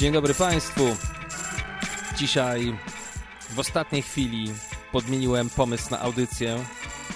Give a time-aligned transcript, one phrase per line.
[0.00, 0.96] Dzień dobry Państwu.
[2.16, 2.76] Dzisiaj
[3.50, 4.52] w ostatniej chwili
[4.92, 6.64] podmieniłem pomysł na audycję,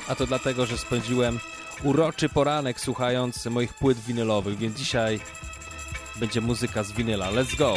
[0.08, 1.38] a to dlatego, że spędziłem
[1.82, 5.20] uroczy poranek słuchając moich płyt winylowych, więc dzisiaj
[6.16, 7.30] będzie muzyka z winyla.
[7.30, 7.74] Let's go!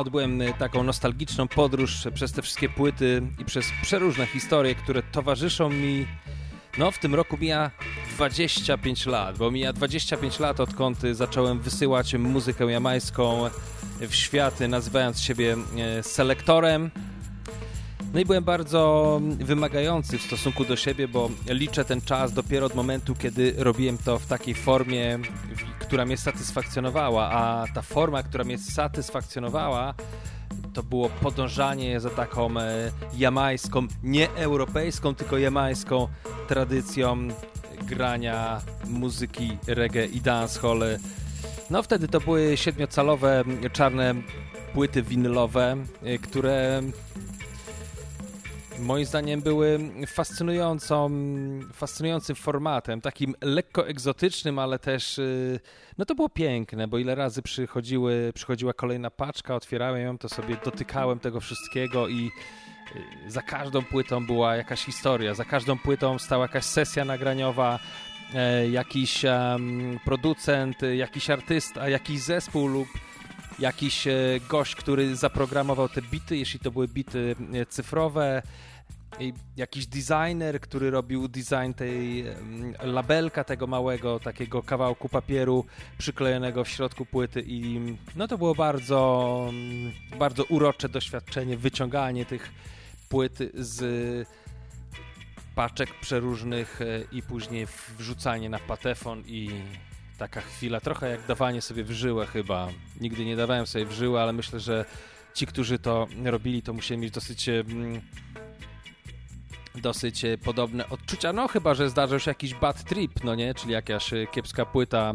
[0.00, 5.70] Odbyłem y, taką nostalgiczną podróż przez te wszystkie płyty i przez przeróżne historie, które towarzyszą
[5.70, 6.06] mi.
[6.78, 7.70] No, w tym roku mija
[8.16, 13.50] 25 lat, bo mija 25 lat, odkąd zacząłem wysyłać muzykę jamańską
[14.00, 16.90] w świat, nazywając siebie e, selektorem.
[18.14, 22.74] No i byłem bardzo wymagający w stosunku do siebie, bo liczę ten czas dopiero od
[22.74, 25.18] momentu, kiedy robiłem to w takiej formie,
[25.78, 29.94] która mnie satysfakcjonowała, a ta forma, która mnie satysfakcjonowała,
[30.74, 36.08] to było podążanie za taką e, jamańską, nie europejską, tylko jamańską
[36.48, 37.28] tradycją
[37.82, 40.82] grania muzyki reggae i dancehall.
[41.70, 44.14] No wtedy to były siedmiocalowe czarne
[44.74, 46.82] płyty winylowe, e, które
[48.78, 51.10] moim zdaniem były fascynującą,
[51.72, 55.60] fascynującym formatem, takim lekko egzotycznym, ale też y,
[55.98, 60.56] no to było piękne, bo ile razy przychodziły, przychodziła kolejna paczka, otwierałem ją, to sobie
[60.64, 62.30] dotykałem tego wszystkiego i
[63.26, 67.78] y, za każdą płytą była jakaś historia, za każdą płytą stała jakaś sesja nagraniowa,
[68.34, 69.22] e, jakiś
[70.04, 72.88] producent, jakiś artysta, jakiś zespół lub
[73.58, 74.12] jakiś e,
[74.48, 78.42] gość, który zaprogramował te bity, jeśli to były bity e, cyfrowe,
[79.56, 82.24] jakiś designer, który robił design tej
[82.82, 85.64] labelka tego małego, takiego kawałku papieru
[85.98, 87.80] przyklejonego w środku płyty i
[88.16, 89.50] no to było bardzo,
[90.18, 92.52] bardzo urocze doświadczenie, wyciąganie tych
[93.08, 94.28] płyt z
[95.54, 97.66] paczek przeróżnych e, i później
[97.98, 99.50] wrzucanie na patefon i
[100.18, 102.68] taka chwila, trochę jak dawanie sobie w żyłę chyba.
[103.00, 104.84] Nigdy nie dawałem sobie w żyłę, ale myślę, że
[105.34, 107.50] ci, którzy to robili, to musieli mieć dosyć
[109.74, 113.72] dosyć e, podobne odczucia, no chyba, że zdarzył się jakiś bad trip, no nie, czyli
[113.72, 115.12] jakaś e, kiepska płyta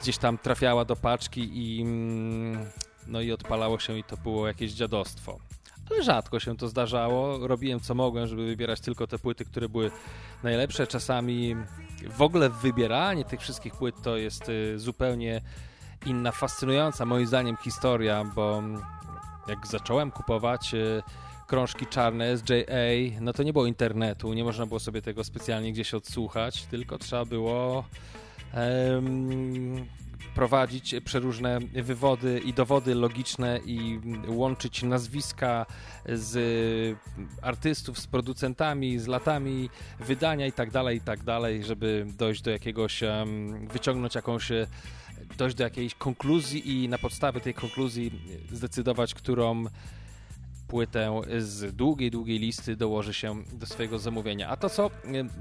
[0.00, 2.70] gdzieś tam trafiała do paczki i mm,
[3.06, 5.38] no i odpalało się i to było jakieś dziadostwo.
[5.90, 7.48] Ale rzadko się to zdarzało.
[7.48, 9.90] Robiłem co mogłem, żeby wybierać tylko te płyty, które były
[10.42, 10.86] najlepsze.
[10.86, 11.56] Czasami
[12.10, 15.40] w ogóle wybieranie tych wszystkich płyt to jest e, zupełnie
[16.06, 18.62] inna, fascynująca moim zdaniem historia, bo
[19.48, 20.74] jak zacząłem kupować
[21.48, 25.72] krążki czarne z JA, no to nie było internetu, nie można było sobie tego specjalnie
[25.72, 27.84] gdzieś odsłuchać, tylko trzeba było
[28.54, 29.86] um,
[30.38, 35.66] prowadzić przeróżne wywody i dowody logiczne i łączyć nazwiska
[36.08, 36.98] z
[37.42, 39.70] artystów, z producentami, z latami
[40.00, 43.00] wydania i tak dalej, i tak dalej, żeby dojść do jakiegoś,
[43.72, 44.48] wyciągnąć jakąś
[45.38, 48.12] dojść do jakiejś konkluzji i na podstawie tej konkluzji
[48.52, 49.64] zdecydować, którą
[50.68, 54.48] płytę z długiej, długiej listy dołoży się do swojego zamówienia.
[54.48, 54.90] A to, co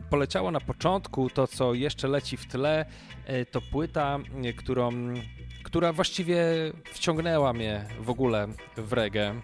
[0.10, 2.86] poleciało na początku, to, co jeszcze leci w tle,
[3.26, 4.92] e, to płyta, e, którą,
[5.64, 6.46] która właściwie
[6.86, 8.48] wciągnęła mnie w ogóle
[8.78, 9.42] w reggae.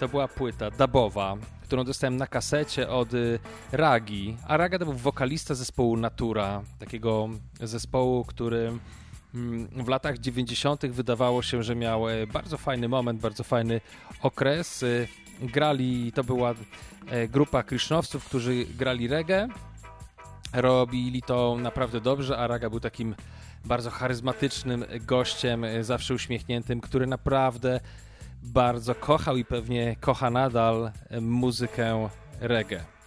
[0.00, 3.16] To była płyta dubowa, którą dostałem na kasecie od e,
[3.72, 4.36] Ragi.
[4.46, 7.28] A Raga to był wokalista zespołu Natura, takiego
[7.60, 8.72] zespołu, który
[9.84, 10.86] w latach 90.
[10.86, 13.80] wydawało się, że miał e, bardzo fajny moment, bardzo fajny
[14.22, 14.82] okres.
[14.82, 14.86] E,
[15.46, 16.54] grali, to była
[17.06, 19.48] e, grupa krisznowców, którzy grali reggae.
[20.52, 23.14] Robili to naprawdę dobrze, a Raga był takim
[23.64, 27.80] bardzo charyzmatycznym gościem, zawsze uśmiechniętym, który naprawdę
[28.42, 30.90] bardzo kochał i pewnie kocha nadal
[31.20, 32.08] muzykę
[32.40, 32.97] reggae.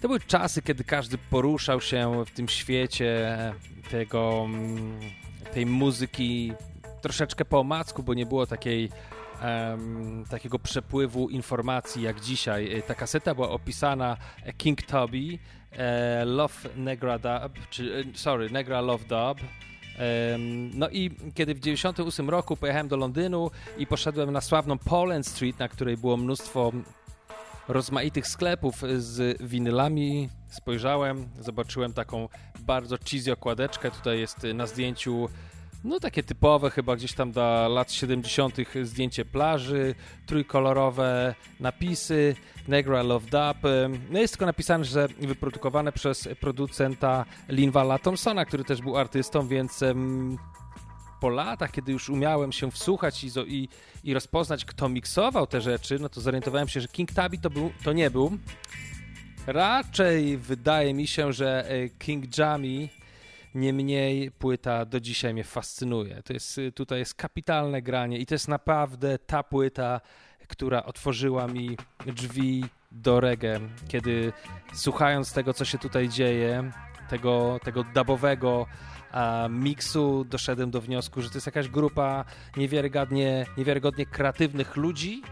[0.00, 3.38] To były czasy, kiedy każdy poruszał się w tym świecie
[3.90, 5.00] tego, mm,
[5.54, 6.52] tej muzyki
[7.02, 8.90] troszeczkę po omacku, bo nie było takiej
[9.42, 12.82] um, takiego przepływu informacji jak dzisiaj.
[12.86, 14.16] Ta kaseta była opisana
[14.56, 15.38] King Toby,
[15.72, 19.48] e, Love Negra Dub, czy, e, sorry, Negra Love Dub.
[20.74, 25.58] No i kiedy w 98 roku pojechałem do Londynu i poszedłem na sławną Poland Street,
[25.58, 26.72] na której było mnóstwo
[27.68, 30.28] rozmaitych sklepów z winylami.
[30.48, 32.28] Spojrzałem, zobaczyłem taką
[32.60, 33.90] bardzo cheesy okładeczkę.
[33.90, 35.28] Tutaj jest na zdjęciu
[35.84, 38.56] no takie typowe, chyba gdzieś tam do lat 70.
[38.82, 39.94] zdjęcie plaży,
[40.26, 42.36] trójkolorowe napisy,
[42.68, 43.70] Negra Love Dub.
[44.10, 49.84] No jest tylko napisane, że wyprodukowane przez producenta Linvala Thompsona, który też był artystą, więc
[51.20, 53.68] po latach, kiedy już umiałem się wsłuchać i, i,
[54.04, 57.70] i rozpoznać, kto miksował te rzeczy, no to zorientowałem się, że King Tabby to, był,
[57.84, 58.38] to nie był.
[59.46, 62.88] Raczej wydaje mi się, że e, King Jammy
[63.54, 66.22] niemniej płyta do dzisiaj mnie fascynuje.
[66.22, 70.00] To jest, tutaj jest kapitalne granie i to jest naprawdę ta płyta,
[70.48, 71.76] która otworzyła mi
[72.06, 74.32] drzwi do reggae, kiedy
[74.74, 76.70] słuchając tego, co się tutaj dzieje,
[77.08, 78.66] tego, tego dubowego
[79.50, 82.24] miksu doszedłem do wniosku, że to jest jakaś grupa
[82.56, 85.22] niewiarygodnie, niewiarygodnie kreatywnych ludzi,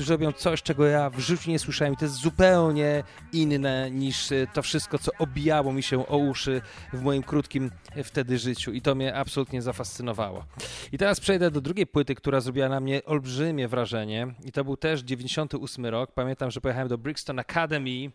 [0.00, 4.32] którzy robią coś, czego ja w życiu nie słyszałem i to jest zupełnie inne niż
[4.32, 6.62] e, to wszystko, co obijało mi się o uszy
[6.92, 10.44] w moim krótkim e, wtedy życiu i to mnie absolutnie zafascynowało.
[10.92, 14.76] I teraz przejdę do drugiej płyty, która zrobiła na mnie olbrzymie wrażenie i to był
[14.76, 16.12] też 98 rok.
[16.12, 18.10] Pamiętam, że pojechałem do Brixton Academy,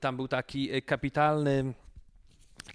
[0.00, 1.74] tam był taki e, kapitalny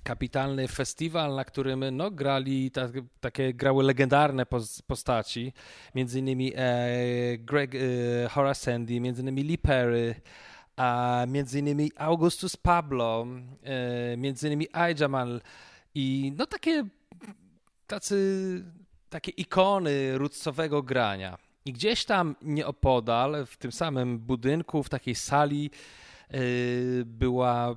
[0.06, 4.46] kapitalny festiwal, na którym no, grali ta, takie grały legendarne
[4.88, 5.54] postaci,
[5.96, 7.80] między innymi e, Greg e,
[8.30, 10.16] Horace Sandy, między innymi Lee Perry,
[10.76, 13.28] a między innymi Augustus Pablo,
[13.64, 14.68] e, między innymi
[15.00, 15.42] Jamal
[15.96, 16.84] i no takie
[17.88, 18.64] tacy
[19.10, 21.38] takie ikony rutsowego grania.
[21.66, 25.72] I gdzieś tam nieopodal, w tym samym budynku, w takiej sali
[26.30, 26.40] e,
[27.06, 27.76] była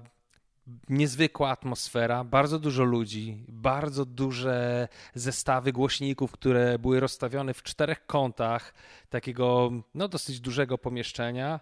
[0.89, 8.75] niezwykła atmosfera, bardzo dużo ludzi, bardzo duże zestawy głośników, które były rozstawione w czterech kątach
[9.11, 11.61] takiego no, dosyć dużego pomieszczenia.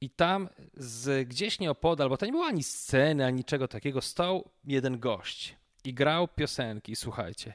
[0.00, 4.50] I tam z, gdzieś nieopodal, bo to nie było ani sceny, ani niczego takiego, stał
[4.64, 7.52] jeden gość i grał piosenki, słuchajcie.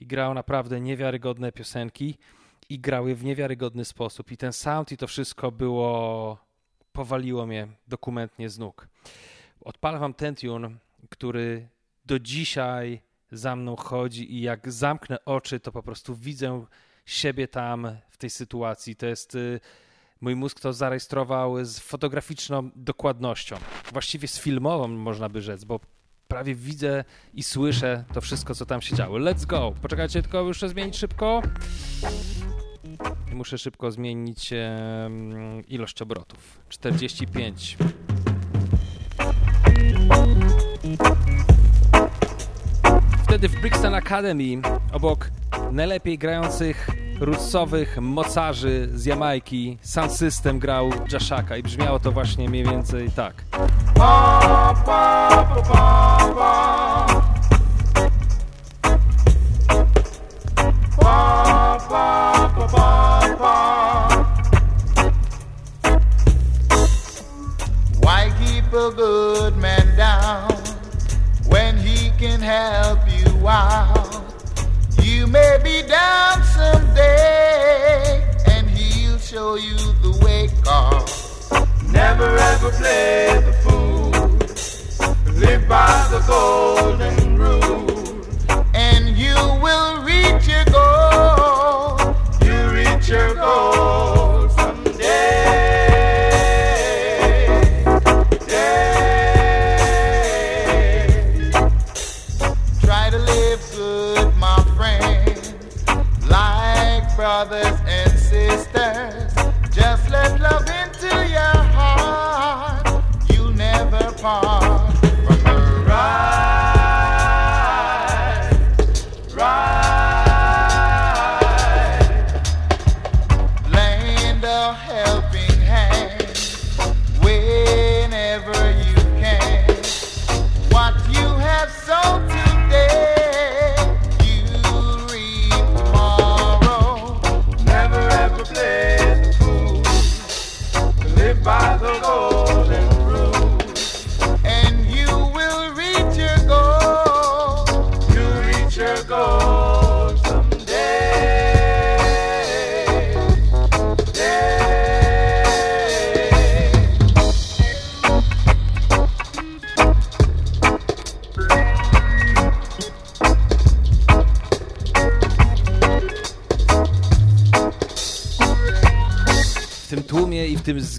[0.00, 2.18] I grał naprawdę niewiarygodne piosenki
[2.68, 4.32] i grały w niewiarygodny sposób.
[4.32, 6.38] I ten sound i to wszystko było,
[6.92, 8.88] powaliło mnie dokumentnie z nóg
[9.64, 10.70] odpalę wam ten tune,
[11.10, 11.68] który
[12.04, 13.00] do dzisiaj
[13.32, 16.64] za mną chodzi i jak zamknę oczy, to po prostu widzę
[17.06, 18.96] siebie tam w tej sytuacji.
[18.96, 19.60] To jest y,
[20.20, 23.56] mój mózg to zarejestrował z fotograficzną dokładnością,
[23.92, 25.80] właściwie z filmową można by rzec, bo
[26.28, 29.18] prawie widzę i słyszę to wszystko, co tam się działo.
[29.18, 29.74] Let's go!
[29.82, 31.42] Poczekajcie, tylko muszę zmienić szybko.
[33.32, 34.50] Muszę szybko zmienić
[35.68, 36.60] ilość obrotów.
[36.68, 37.76] 45.
[43.24, 45.30] Wtedy w Brixton Academy obok
[45.72, 52.64] najlepiej grających rootsowych mocarzy z Jamajki Sound System grał Jashaka i brzmiało to właśnie mniej
[52.64, 53.34] więcej tak.
[68.02, 69.79] Why keep a good man
[73.50, 74.24] while.
[75.02, 81.50] You may be down someday, and he'll show you the way, cause
[81.98, 84.10] never ever play the fool.
[85.42, 88.22] Live by the golden rule,
[88.88, 91.98] and you will reach your goal.
[92.46, 93.69] You reach your goal.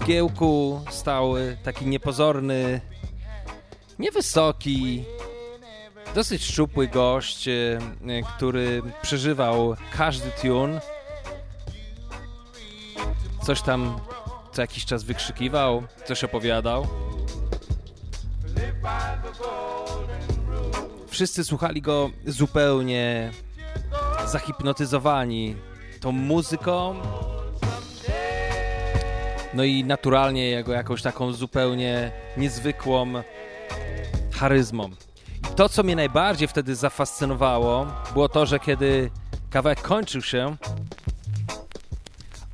[0.02, 2.80] Zgiełku stał taki niepozorny,
[3.98, 5.04] niewysoki,
[6.14, 7.78] dosyć szczupły gość, y,
[8.36, 10.80] który przeżywał każdy tune.
[13.42, 14.00] Coś tam
[14.52, 16.86] co jakiś czas wykrzykiwał, coś opowiadał.
[21.08, 23.30] Wszyscy słuchali go zupełnie
[24.26, 25.56] zahipnotyzowani
[26.00, 26.94] tą muzyką,
[29.54, 33.12] no i naturalnie jego jakąś taką zupełnie niezwykłą
[34.32, 34.90] charyzmą.
[35.52, 39.10] I to, co mnie najbardziej wtedy zafascynowało, było to, że kiedy
[39.50, 40.56] kawałek kończył się,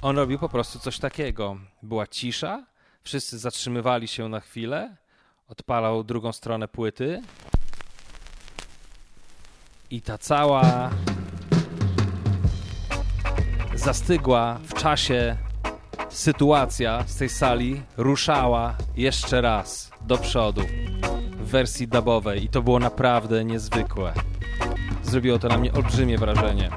[0.02, 1.56] on robił po prostu coś takiego.
[1.82, 2.66] Była cisza,
[3.02, 4.96] wszyscy zatrzymywali się na chwilę,
[5.48, 7.22] odpalał drugą stronę płyty
[9.90, 10.90] i ta cała
[13.74, 15.36] zastygła w czasie
[16.08, 20.62] sytuacja z tej sali ruszała jeszcze raz do przodu
[21.32, 24.12] w wersji dubowej i to było naprawdę niezwykłe.
[25.02, 26.70] Zrobiło to na mnie olbrzymie wrażenie.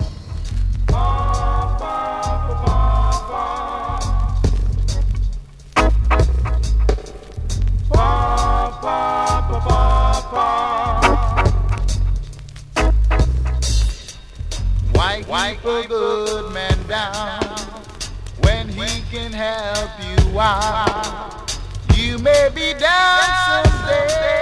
[15.61, 17.40] Keep a good down
[19.11, 21.59] can help you out?
[21.97, 24.40] You may be down someday.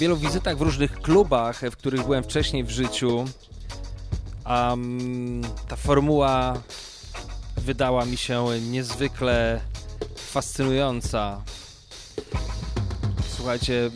[0.00, 3.24] Wielu wizytach w różnych klubach, w których byłem wcześniej w życiu,
[4.46, 6.62] um, ta formuła
[7.56, 9.60] wydała mi się niezwykle
[10.16, 11.42] fascynująca.
[13.28, 13.90] Słuchajcie,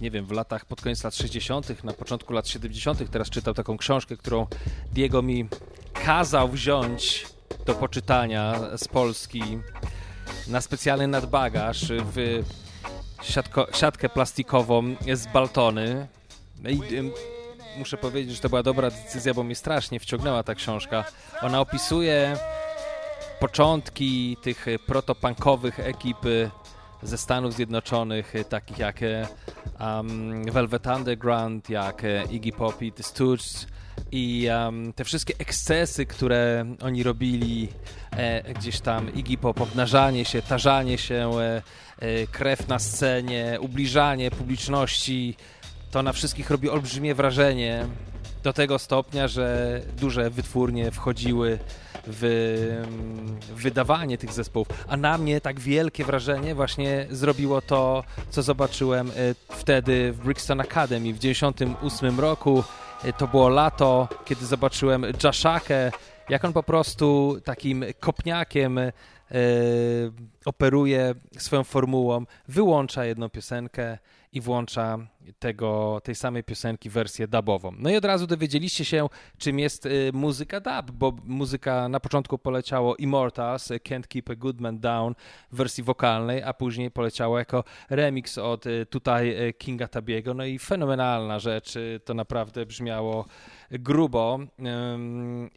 [0.00, 3.76] nie wiem, w latach, pod koniec lat 60., na początku lat 70., teraz czytał taką
[3.76, 4.46] książkę, którą
[4.92, 5.48] Diego mi
[5.92, 7.26] kazał wziąć
[7.66, 9.42] do poczytania z Polski
[10.48, 12.44] na specjalny nadbagaż w
[13.22, 16.06] siatko, siatkę plastikową z Baltony.
[16.62, 17.10] No I ym,
[17.78, 21.04] muszę powiedzieć, że to była dobra decyzja, bo mnie strasznie wciągnęła ta książka.
[21.42, 22.36] Ona opisuje
[23.40, 26.50] początki tych y, protopunkowych ekip y,
[27.02, 29.00] ze Stanów Zjednoczonych, y, takich jak
[29.80, 33.66] um, Velvet Underground, jak Iggy Pop i The Stooges,
[34.12, 37.68] i um, te wszystkie ekscesy, które oni robili
[38.10, 41.62] e, gdzieś tam, Iggy Pop, obnażanie się, tarzanie się, e,
[41.98, 45.36] e, krew na scenie, ubliżanie publiczności,
[45.90, 47.86] to na wszystkich robi olbrzymie wrażenie
[48.42, 51.58] do tego stopnia, że duże wytwórnie wchodziły
[52.06, 52.20] w,
[53.48, 59.10] w wydawanie tych zespołów, a na mnie tak wielkie wrażenie właśnie zrobiło to, co zobaczyłem
[59.10, 59.12] e,
[59.56, 62.64] wtedy w Brixton Academy w 98 roku.
[63.04, 65.92] E, to było lato, kiedy zobaczyłem Jashakę,
[66.28, 68.92] jak on po prostu takim kopniakiem e,
[70.44, 73.98] operuje swoją formułą, wyłącza jedną piosenkę
[74.32, 74.98] i włącza
[75.38, 77.72] tego, tej samej piosenki wersję dubową.
[77.78, 79.08] No i od razu dowiedzieliście się,
[79.38, 84.60] czym jest y, muzyka dub, bo muzyka na początku poleciało Immortals, Can't Keep a Good
[84.60, 85.14] Man Down
[85.52, 90.34] w wersji wokalnej, a później poleciało jako remix od y, tutaj y, Kinga Tabiego.
[90.34, 93.24] No i fenomenalna rzecz, to naprawdę brzmiało
[93.70, 94.38] grubo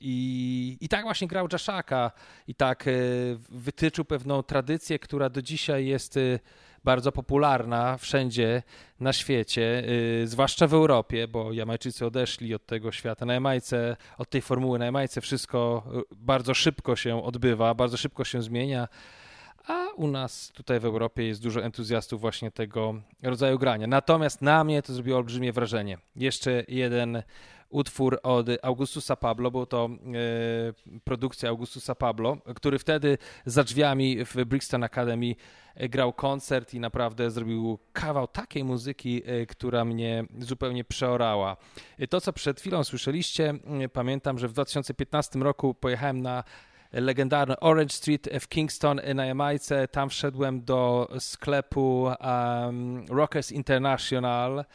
[0.01, 2.12] i, i tak właśnie grał Jaszaka
[2.48, 2.86] i tak
[3.50, 6.20] wytyczył pewną tradycję, która do dzisiaj jest
[6.83, 8.63] bardzo popularna wszędzie
[9.00, 9.83] na świecie,
[10.19, 13.25] yy, zwłaszcza w Europie, bo Jamajczycy odeszli od tego świata.
[13.25, 18.23] Na Jamajce, od tej formuły na Jamajce wszystko y, bardzo szybko się odbywa, bardzo szybko
[18.23, 18.88] się zmienia.
[19.67, 23.88] A u nas tutaj w Europie jest dużo entuzjastów właśnie tego rodzaju grania.
[23.88, 25.97] Natomiast na mnie to zrobiło olbrzymie wrażenie.
[26.15, 27.23] Jeszcze jeden
[27.72, 34.46] utwór od Augustusa Pablo, bo to e, produkcja Augustusa Pablo, który wtedy za drzwiami w
[34.46, 35.36] Brixton Academy
[35.75, 41.58] e, grał koncert i naprawdę zrobił kawał takiej muzyki, e, która mnie zupełnie przeorała.
[42.10, 43.54] To, co przed chwilą słyszeliście,
[43.94, 46.44] pamiętam, że w 2015 roku pojechałem na
[46.92, 49.88] legendarny Orange Street w Kingston na Jamajce.
[49.88, 54.66] Tam wszedłem do sklepu um, Rockers International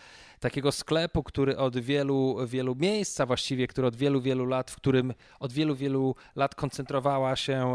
[0.47, 5.15] takiego sklepu, który od wielu, wielu miejsca właściwie, który od wielu, wielu lat, w którym
[5.41, 7.75] od wielu, wielu lat koncentrowała się,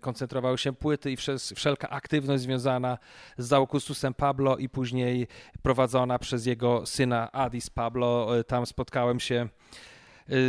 [0.00, 1.16] koncentrowały się płyty i
[1.56, 2.98] wszelka aktywność związana
[3.38, 5.26] z Augustusem Pablo i później
[5.62, 8.38] prowadzona przez jego syna Adis Pablo.
[8.38, 9.48] E, tam spotkałem się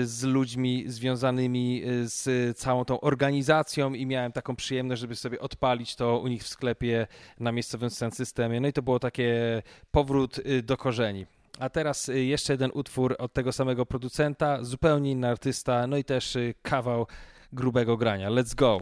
[0.03, 5.95] z ludźmi związanymi y, z całą tą organizacją i miałem taką przyjemność, żeby sobie odpalić
[5.95, 7.07] to u nich w sklepie
[7.39, 8.59] na miejscowym systemie.
[8.59, 11.25] No i to było takie powrót y, do korzeni.
[11.59, 16.37] A teraz jeszcze jeden utwór od tego samego producenta, zupełnie inny artysta, no i też
[16.61, 17.07] kawał
[17.53, 18.29] grubego grania.
[18.29, 18.81] Let's go!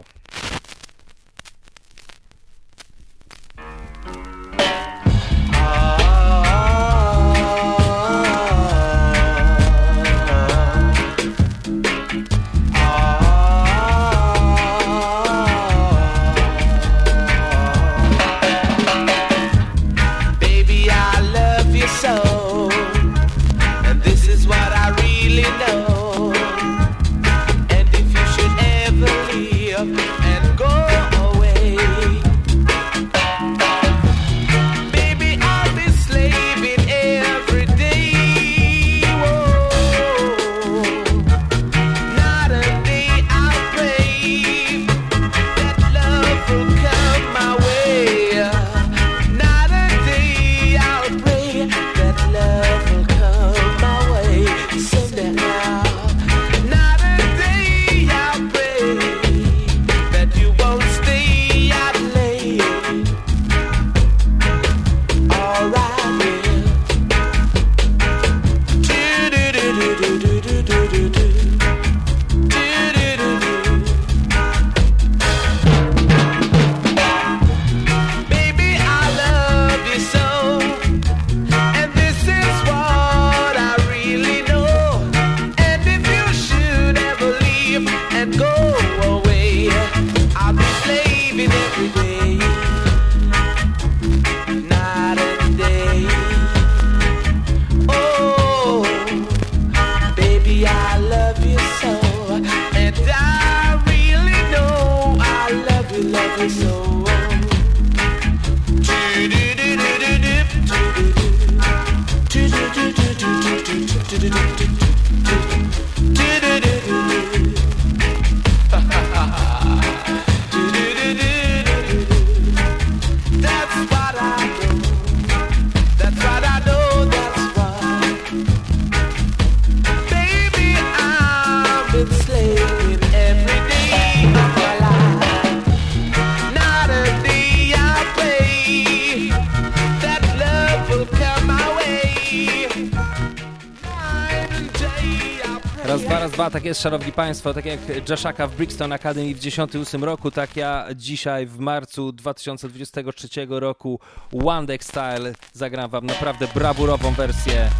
[146.48, 150.86] Tak jest, szanowni państwo, tak jak Jashaka w Brixton Academy w 98 roku, tak ja
[150.96, 154.00] dzisiaj w marcu 2023 roku
[154.44, 157.70] One Deck Style zagram wam naprawdę brawurową wersję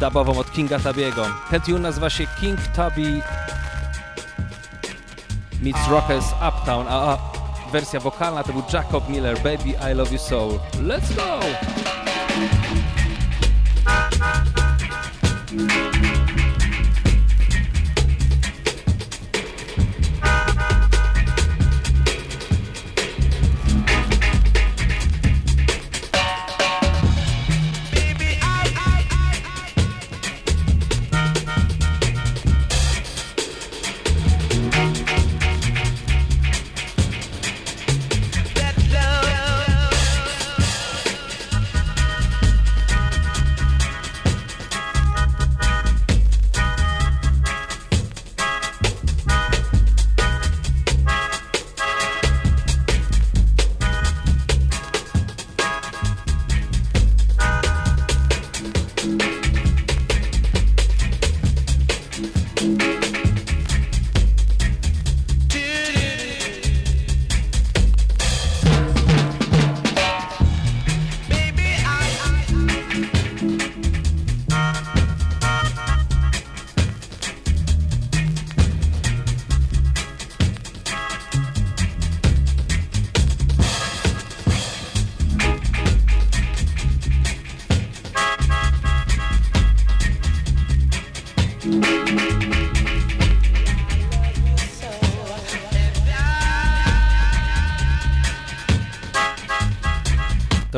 [0.00, 1.26] dubową od Kinga Tabiego.
[1.50, 3.22] Ten tune nazywa się King Tubby
[5.62, 7.18] meets Rockers Uptown, a, a
[7.72, 10.48] wersja wokalna to był Jacob Miller, Baby I Love You So.
[10.82, 11.40] Let's go!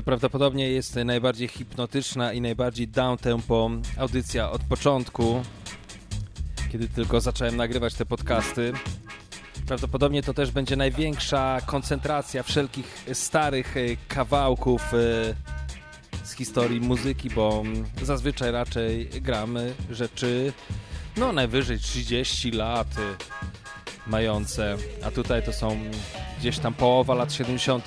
[0.01, 5.43] Prawdopodobnie jest najbardziej hipnotyczna i najbardziej down-tempo audycja od początku,
[6.73, 8.73] kiedy tylko zacząłem nagrywać te podcasty.
[9.67, 14.97] Prawdopodobnie to też będzie największa koncentracja wszelkich starych e, kawałków e,
[16.25, 17.63] z historii muzyki, bo
[18.03, 20.53] zazwyczaj raczej gramy rzeczy
[21.17, 25.81] no najwyżej 30 lat e, mające, a tutaj to są
[26.39, 27.87] gdzieś tam połowa lat 70.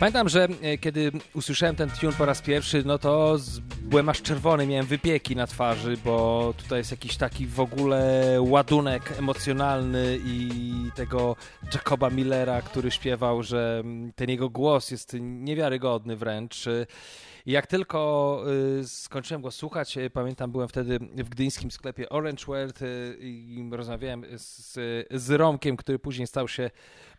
[0.00, 3.36] Pamiętam, że e, kiedy usłyszałem ten tune po raz pierwszy, no to
[3.82, 9.18] byłem aż czerwony, miałem wypieki na twarzy, bo tutaj jest jakiś taki w ogóle ładunek
[9.18, 10.50] emocjonalny i
[10.94, 11.36] tego
[11.74, 13.82] Jacoba Millera, który śpiewał, że
[14.16, 16.64] ten jego głos jest niewiarygodny wręcz.
[17.46, 18.42] I jak tylko
[18.80, 23.68] y, skończyłem go słuchać, y, pamiętam, byłem wtedy w gdyńskim sklepie Orange World y, i
[23.72, 24.78] rozmawiałem z,
[25.10, 26.70] z Romkiem, który później stał się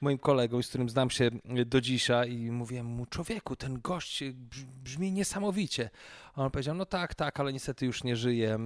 [0.06, 1.30] moim kolegą, z którym znam się
[1.65, 4.24] do dzisiaj i mówiłem mu, człowieku, ten gość
[4.84, 5.89] brzmi niesamowicie.
[6.34, 8.58] A on powiedział, no tak, tak, ale niestety już nie żyje.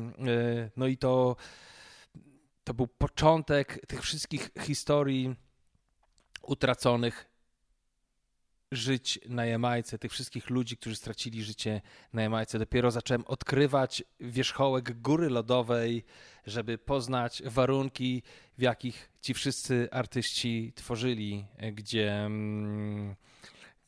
[0.78, 1.36] No i to,
[2.64, 5.36] to był początek tych wszystkich historii
[6.42, 7.26] utraconych
[8.72, 11.82] żyć na Jamajce, tych wszystkich ludzi, którzy stracili życie
[12.14, 12.60] na Jamajce.
[12.60, 16.04] Dopiero zacząłem odkrywać wierzchołek góry lodowej,
[16.46, 18.24] żeby poznać warunki,
[18.60, 23.16] w jakich ci wszyscy artyści tworzyli, gdzie, mm,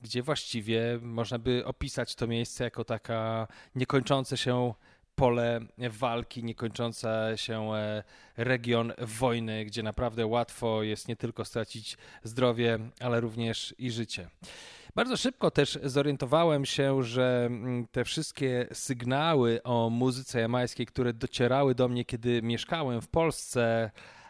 [0.02, 4.74] gdzie właściwie można by opisać to miejsce jako taka niekończące się
[5.16, 8.04] pole walki, niekończąca się e,
[8.38, 14.30] region wojny, gdzie naprawdę łatwo jest nie tylko stracić zdrowie, ale również i życie.
[14.96, 21.76] Bardzo szybko też zorientowałem się, że mm, te wszystkie sygnały o muzyce jamańskiej, które docierały
[21.76, 24.21] do mnie, kiedy mieszkałem w Polsce, e,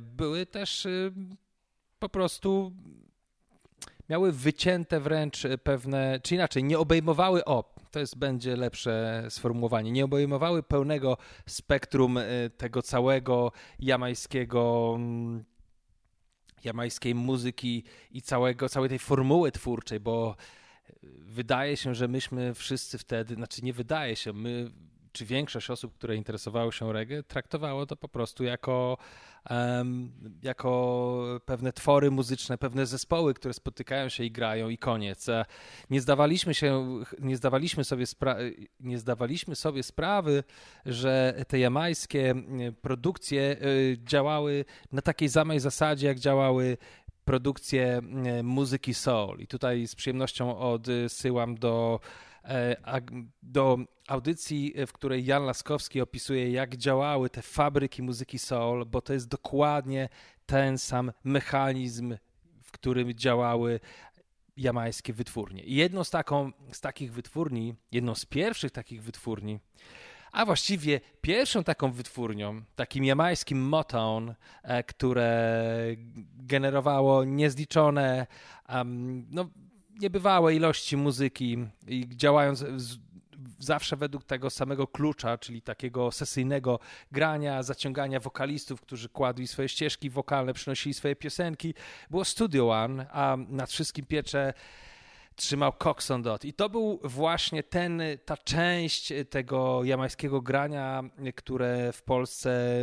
[0.00, 1.12] były też y,
[1.98, 2.72] po prostu
[4.10, 10.04] miały wycięte wręcz pewne, czy inaczej, nie obejmowały, o, to jest, będzie lepsze sformułowanie, nie
[10.04, 15.44] obejmowały pełnego spektrum y, tego całego jamańskiego mm,
[16.64, 20.36] jamańskiej muzyki i całego, całej tej formuły twórczej, bo
[21.18, 24.70] wydaje się, że myśmy wszyscy wtedy, znaczy nie wydaje się, my
[25.16, 28.98] czy większość osób, które interesowały się reggae, traktowało to po prostu jako,
[29.50, 35.26] um, jako pewne twory muzyczne, pewne zespoły, które spotykają się i grają i koniec.
[35.90, 40.44] Nie zdawaliśmy się, nie zdawaliśmy sobie, spra- nie zdawaliśmy sobie sprawy,
[40.86, 42.34] że te jamańskie
[42.82, 46.76] produkcje y, działały na takiej samej zasadzie, jak działały
[47.24, 48.00] produkcje
[48.42, 49.40] muzyki soul.
[49.40, 52.35] I tutaj z przyjemnością odsyłam do E,
[53.42, 53.78] do
[54.08, 59.28] audycji, w której Jan Laskowski opisuje, jak działały te fabryki muzyki soul, bo to jest
[59.28, 60.08] dokładnie
[60.46, 62.16] ten sam mechanizm,
[62.62, 63.80] w którym działały
[64.56, 65.62] jamańskie wytwórnie.
[65.62, 69.58] I jedną z, taką, z takich wytwórni, jedną z pierwszych takich wytwórni,
[70.32, 75.56] a właściwie pierwszą taką wytwórnią, takim jamańskim Motown, e, które
[76.34, 78.26] generowało niezliczone,
[78.68, 79.48] um, no,
[80.00, 82.64] niebywałe ilości muzyki i działając
[83.58, 86.78] zawsze według tego samego klucza, czyli takiego sesyjnego
[87.12, 91.74] grania, zaciągania wokalistów, którzy kładli swoje ścieżki wokalne, przynosili swoje piosenki.
[92.10, 94.54] Było Studio One, a nad wszystkim piecze
[95.36, 96.44] trzymał Coxon Dot.
[96.44, 101.02] I to był właśnie ten, ta część tego jamańskiego grania,
[101.34, 102.80] które w Polsce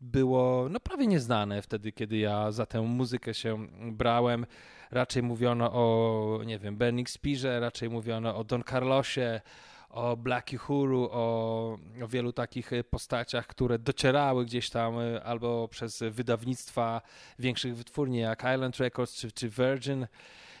[0.00, 4.46] było no, prawie nieznane wtedy, kiedy ja za tę muzykę się brałem.
[4.94, 9.40] Raczej mówiono o, nie wiem, Bernie Spearze, raczej mówiono o Don Carlosie,
[9.88, 17.02] o Black Uhuru, o, o, wielu takich postaciach, które docierały gdzieś tam albo przez wydawnictwa
[17.38, 20.06] większych wytwórni jak Island Records czy, czy Virgin.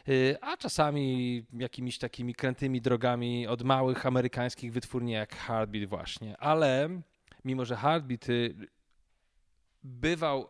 [0.08, 6.36] Y, a czasami jakimiś takimi krętymi drogami od małych amerykańskich wytwórni jak Heartbeat właśnie.
[6.38, 6.88] Ale
[7.44, 8.54] mimo, że Heartbeat y,
[9.82, 10.48] bywał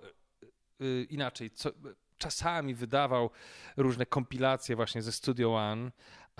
[0.80, 1.70] y, inaczej, co,
[2.18, 3.30] czasami wydawał
[3.76, 5.90] różne kompilacje właśnie ze Studio One,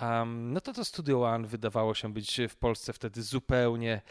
[0.01, 4.01] um, no to to Studio One wydawało się być w Polsce wtedy zupełnie,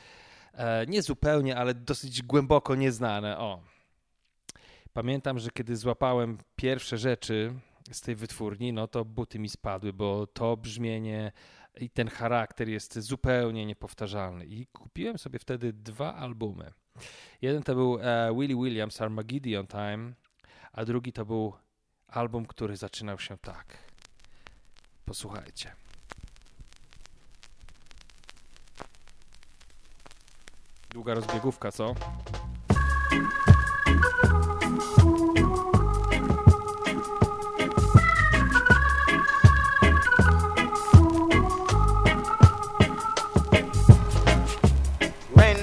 [0.55, 3.39] e, nie zupełnie, ale dosyć głęboko nieznane.
[3.39, 3.63] O.
[4.93, 7.55] Pamiętam, że kiedy złapałem pierwsze rzeczy,
[7.93, 11.33] z tej wytwórni, no to buty mi spadły, bo to brzmienie
[11.81, 14.47] i ten charakter jest zupełnie niepowtarzalny.
[14.47, 16.73] I kupiłem sobie wtedy dwa albumy.
[17.43, 18.03] Jeden to był uh,
[18.41, 20.13] Willie Williams Armageddon Time,
[20.75, 21.53] a drugi to był
[22.09, 23.79] album, który zaczynał się tak.
[25.05, 25.75] Posłuchajcie.
[30.91, 31.95] Długa rozbiegówka, co?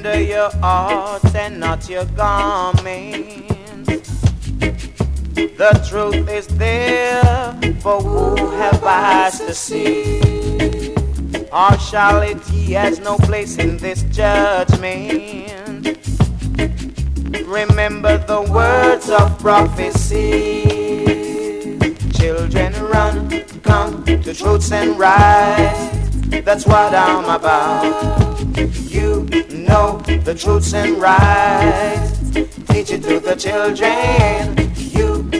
[0.04, 3.51] under your heart and not your garments.
[5.34, 10.94] The truth is there for who have eyes to see.
[11.50, 15.98] Partiality has no place in this judgment.
[17.46, 20.64] Remember the words of prophecy.
[22.14, 25.92] Children run, come to truths and rights.
[26.46, 28.40] That's what I'm about.
[28.90, 32.20] You know the truths and rights.
[32.68, 34.61] Teach it to the children.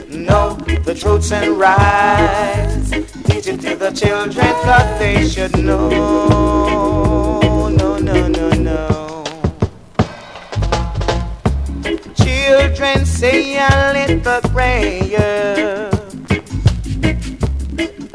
[0.10, 2.90] Know the truths and rights.
[2.90, 5.90] Teach it to the children, cause they should know.
[7.70, 9.24] No, no, no, no.
[12.16, 15.90] Children say a little prayer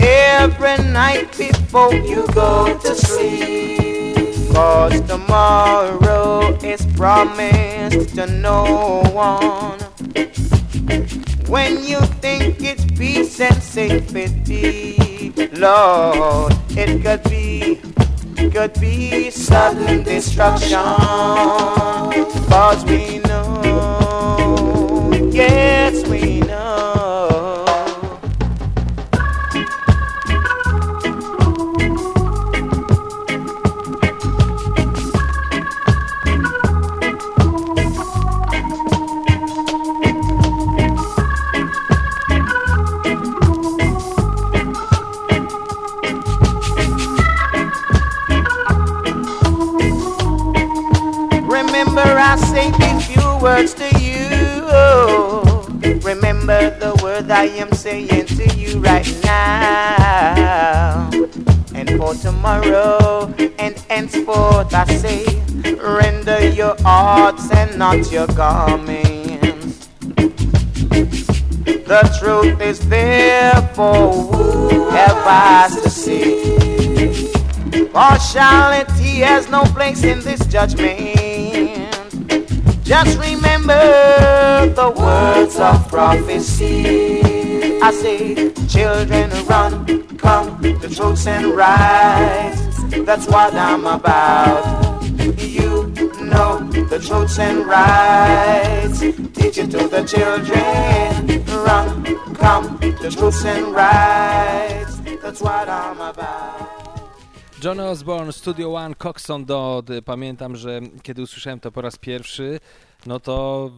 [0.01, 4.53] every night before you go to sleep.
[4.53, 9.86] Cause tomorrow is promised to no one.
[11.49, 17.81] When you think it's peace and safety, Lord, it could be,
[18.51, 20.83] could be sudden destruction.
[22.49, 26.96] Cause we know, yes, we know.
[53.67, 54.27] Words to you.
[54.69, 55.67] Oh.
[56.03, 61.11] remember the words I am saying to you right now.
[61.75, 65.25] And for tomorrow and henceforth I say,
[65.79, 69.89] render your hearts and not your garments.
[71.87, 74.91] The truth is there for
[75.27, 77.33] eyes to see.
[77.93, 81.57] Partiality has no place in this judgment.
[82.85, 87.21] Just remember the words of prophecy.
[87.83, 92.83] I say, children run, come to truths and rights.
[93.05, 95.03] That's what I'm about.
[95.39, 99.01] You know the truths and rights.
[99.01, 101.45] Teach it to the children.
[101.47, 105.01] Run, come to truths and rights.
[105.23, 106.77] That's what I'm about.
[107.61, 109.91] John Osborne, Studio One, Coxon Dodd.
[110.05, 112.61] Pamiętam, że kiedy usłyszałem to po raz pierwszy,
[113.07, 113.71] no to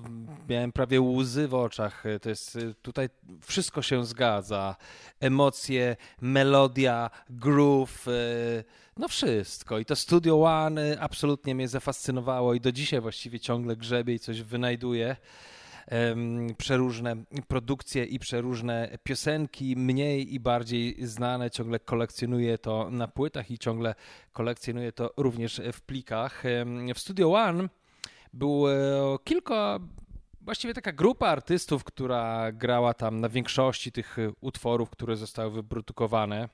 [0.49, 2.05] miałem prawie łzy w oczach.
[2.23, 3.09] To jest tutaj
[3.43, 4.77] wszystko się zgadza.
[5.21, 8.07] Emocje, melodia, groove,
[8.97, 9.79] no wszystko.
[9.79, 14.43] I to Studio One absolutnie mnie zafascynowało i do dzisiaj właściwie ciągle grzebie i coś
[14.43, 15.17] wynajduję
[16.59, 17.17] przeróżne
[17.49, 21.51] produkcje i przeróżne piosenki, mniej i bardziej znane.
[21.51, 23.95] Ciągle kolekcjonuję to na płytach i ciągle
[24.33, 26.43] kolekcjonuję to również w plikach.
[26.95, 27.69] W Studio One
[28.39, 28.69] było
[29.25, 29.79] kilka
[30.41, 36.49] właściwie taka grupa artystów, która grała tam na większości tych utworów, które zostały wyprodukowane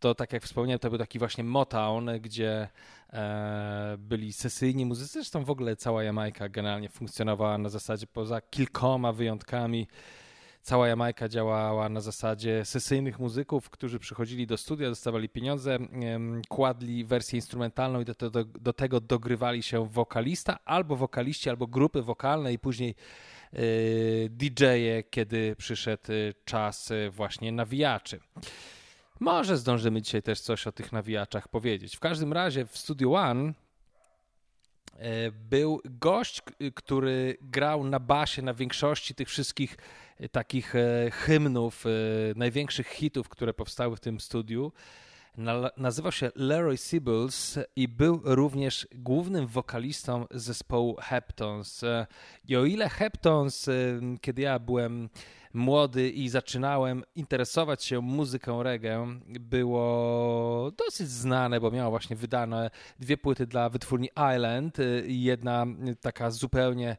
[0.00, 2.68] to tak jak wspomniałem, to był taki właśnie Motown, gdzie
[3.12, 5.12] e, byli sesyjni muzycy.
[5.12, 9.86] Zresztą w ogóle cała Jamajka generalnie funkcjonowała na zasadzie, poza kilkoma wyjątkami,
[10.68, 15.80] cała Jamajka działała na zasadzie sesyjnych muzyków, którzy przychodzili do studia, dostawali pieniądze, e,
[16.48, 22.02] kładli wersję instrumentalną i do, do, do tego dogrywali się wokalista, albo wokaliści, albo grupy
[22.02, 22.94] wokalne i później
[23.52, 23.58] e,
[24.28, 26.02] DJ-e, kiedy przyszedł
[26.44, 28.20] czas e, właśnie nawijaczy.
[29.20, 31.96] Może zdążymy dzisiaj też coś o tych nawijaczach powiedzieć.
[31.96, 33.67] W każdym razie w Studio One e,
[35.50, 36.42] był gość,
[36.74, 39.76] który grał na basie na większości tych wszystkich
[40.20, 41.84] e, takich e, hymnów,
[42.36, 44.72] największych hitów, które powstały w tym studiu.
[45.76, 51.84] Nazywał się Leroy Sibbles i był również głównym wokalistą zespołu Heptons.
[52.48, 53.68] I o ile Heptons,
[54.20, 55.08] kiedy ja byłem
[55.54, 63.16] młody i zaczynałem interesować się muzyką reggae, było dosyć znane, bo miało właśnie wydane dwie
[63.16, 65.66] płyty dla wytwórni Island i jedna
[66.00, 66.96] taka zupełnie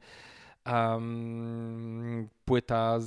[0.66, 3.00] um, płyta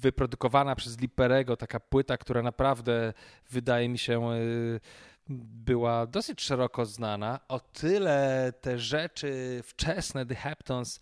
[0.00, 3.12] wyprodukowana przez Lipperego, taka płyta, która naprawdę
[3.50, 4.80] wydaje mi się y,
[5.64, 7.40] była dosyć szeroko znana.
[7.48, 11.00] O tyle te rzeczy wczesne The Heptons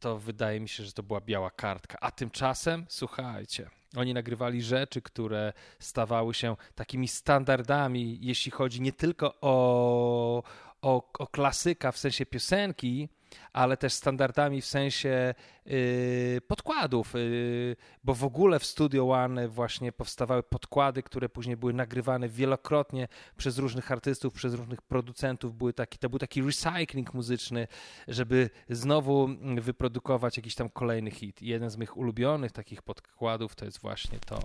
[0.00, 1.98] to wydaje mi się, że to była biała kartka.
[2.00, 9.34] A tymczasem, słuchajcie, oni nagrywali rzeczy, które stawały się takimi standardami, jeśli chodzi nie tylko
[9.40, 10.42] o,
[10.82, 13.08] o, o klasyka w sensie piosenki,
[13.52, 15.34] ale też standardami w sensie
[15.66, 21.72] yy, podkładów, yy, bo w ogóle w Studio One właśnie powstawały podkłady, które później były
[21.72, 25.56] nagrywane wielokrotnie przez różnych artystów, przez różnych producentów.
[25.56, 27.68] Były taki, to był taki recycling muzyczny,
[28.08, 29.28] żeby znowu
[29.60, 31.42] wyprodukować jakiś tam kolejny hit.
[31.42, 34.40] I jeden z moich ulubionych takich podkładów to jest właśnie to.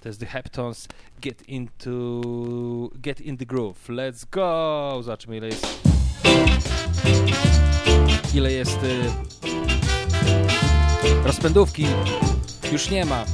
[0.00, 0.88] To jest The Heptons
[1.20, 2.20] Get Into
[2.94, 3.88] Get in the Groove.
[3.88, 5.02] Let's go!
[5.02, 5.80] Zobaczmy ile jest
[8.34, 9.00] ile jest y,
[11.24, 11.86] rozpędówki.
[12.72, 13.24] Już nie ma.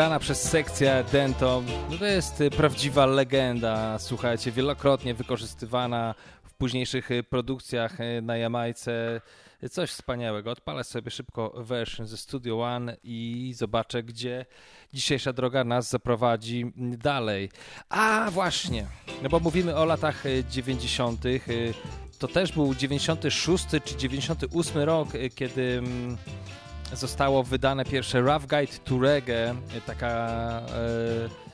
[0.00, 7.98] Grana przez sekcję Dento, no to jest prawdziwa legenda, słuchajcie, wielokrotnie wykorzystywana w późniejszych produkcjach
[8.22, 9.20] na Jamajce.
[9.70, 10.50] Coś wspaniałego.
[10.50, 14.46] Odpalę sobie szybko version ze Studio One i zobaczę, gdzie
[14.92, 17.50] dzisiejsza droga nas zaprowadzi dalej.
[17.88, 18.86] A właśnie,
[19.22, 21.22] no bo mówimy o latach 90.
[22.18, 26.16] To też był 96 czy 98 rok, kiedy mm,
[26.92, 29.54] zostało wydane pierwsze Rough Guide to Reggae,
[29.86, 31.50] taka e,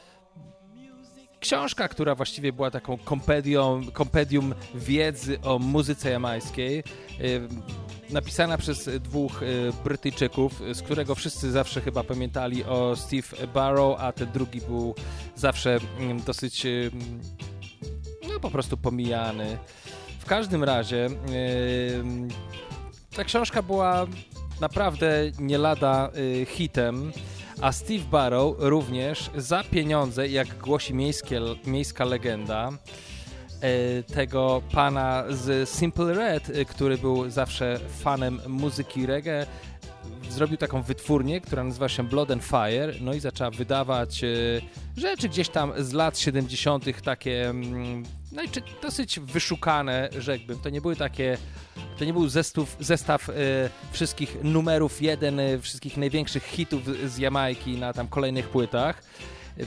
[1.41, 6.79] książka, która właściwie była taką kompedium, kompedium wiedzy o muzyce jamańskiej.
[6.79, 6.83] E,
[8.13, 9.47] napisana przez dwóch e,
[9.85, 14.95] Brytyjczyków, z którego wszyscy zawsze chyba pamiętali o Steve Barrow, a ten drugi był
[15.37, 16.67] zawsze mm, dosyć
[18.29, 19.59] no po prostu pomijany.
[20.19, 21.11] W każdym razie
[23.17, 24.07] ta książka była
[24.61, 27.13] naprawdę nie lada y, hitem,
[27.61, 35.69] a Steve Barrow również za pieniądze, jak głosi miejskie, miejska legenda, y, tego pana z
[35.69, 39.47] Simple Red, y, który był zawsze fanem muzyki reggae,
[40.31, 44.21] zrobił taką wytwórnię, która nazywa się Blood and Fire, no i zaczęła wydawać
[44.97, 48.05] rzeczy gdzieś tam z lat 70., takie mm,
[48.37, 48.49] no i
[48.83, 50.59] dosyć wyszukane, rzekłbym.
[50.59, 51.39] To nie były takie,
[51.99, 53.33] to nie był zestaw, zestaw y,
[53.93, 59.03] wszystkich numerów jeden, y, wszystkich największych hitów z Jamajki na tam kolejnych płytach.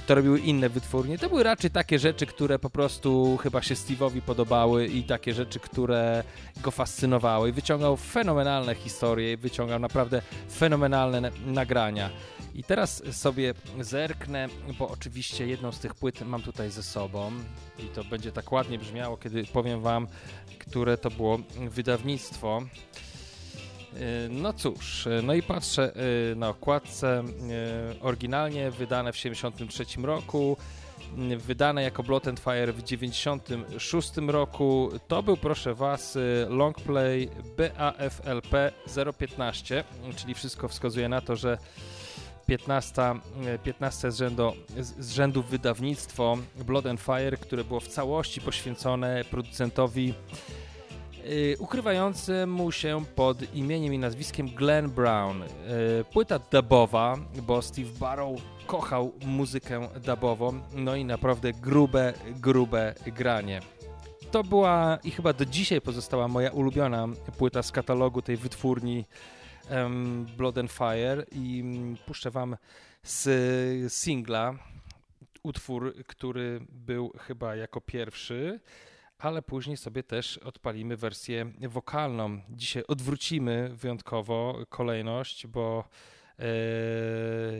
[0.08, 1.18] To robiły inne wytwórnie.
[1.18, 5.60] To były raczej takie rzeczy, które po prostu chyba się Steve'owi podobały i takie rzeczy,
[5.60, 6.24] które
[6.62, 7.52] go fascynowały.
[7.52, 10.22] Wyciągał fenomenalne historie, wyciągał naprawdę
[10.52, 12.10] fenomenalne nagrania.
[12.56, 14.48] I teraz sobie zerknę,
[14.80, 17.32] bo oczywiście jedną z tych płyt mam tutaj ze sobą
[17.80, 20.08] i to będzie tak ładnie brzmiało, kiedy powiem Wam,
[20.60, 22.62] które to było wydawnictwo.
[23.98, 25.92] Y, no cóż, y, no i patrzę
[26.32, 27.24] y, na okładce,
[28.02, 30.58] oryginalnie wydane w 1973 roku,
[31.38, 34.90] wydane jako Blood and Fire w 1996 roku.
[35.08, 36.18] To był, proszę Was,
[36.50, 38.72] longplay BAFLP
[39.18, 39.84] 015,
[40.16, 41.58] czyli wszystko wskazuje na to, że
[42.46, 43.02] 15,
[43.64, 50.14] 15 z, rzędu, z rzędu wydawnictwo Blood and Fire, które było w całości poświęcone producentowi
[51.60, 55.40] ukrywającemu się pod imieniem i nazwiskiem Glenn Brown.
[55.40, 55.48] Yy,
[56.12, 57.18] płyta dubowa,
[57.48, 63.60] bo Steve Barrow kochał muzykę dubową, no i naprawdę grube, grube granie.
[64.32, 67.08] To była i chyba do dzisiaj pozostała moja ulubiona
[67.38, 69.06] płyta z katalogu tej wytwórni
[69.72, 72.58] um, Blood and Fire i um, puszczę wam
[73.04, 74.54] z singla
[75.44, 78.60] utwór, który był chyba jako pierwszy,
[79.20, 82.42] ale później sobie też odpalimy wersję wokalną.
[82.50, 85.84] Dzisiaj odwrócimy wyjątkowo kolejność, bo
[86.40, 86.44] e,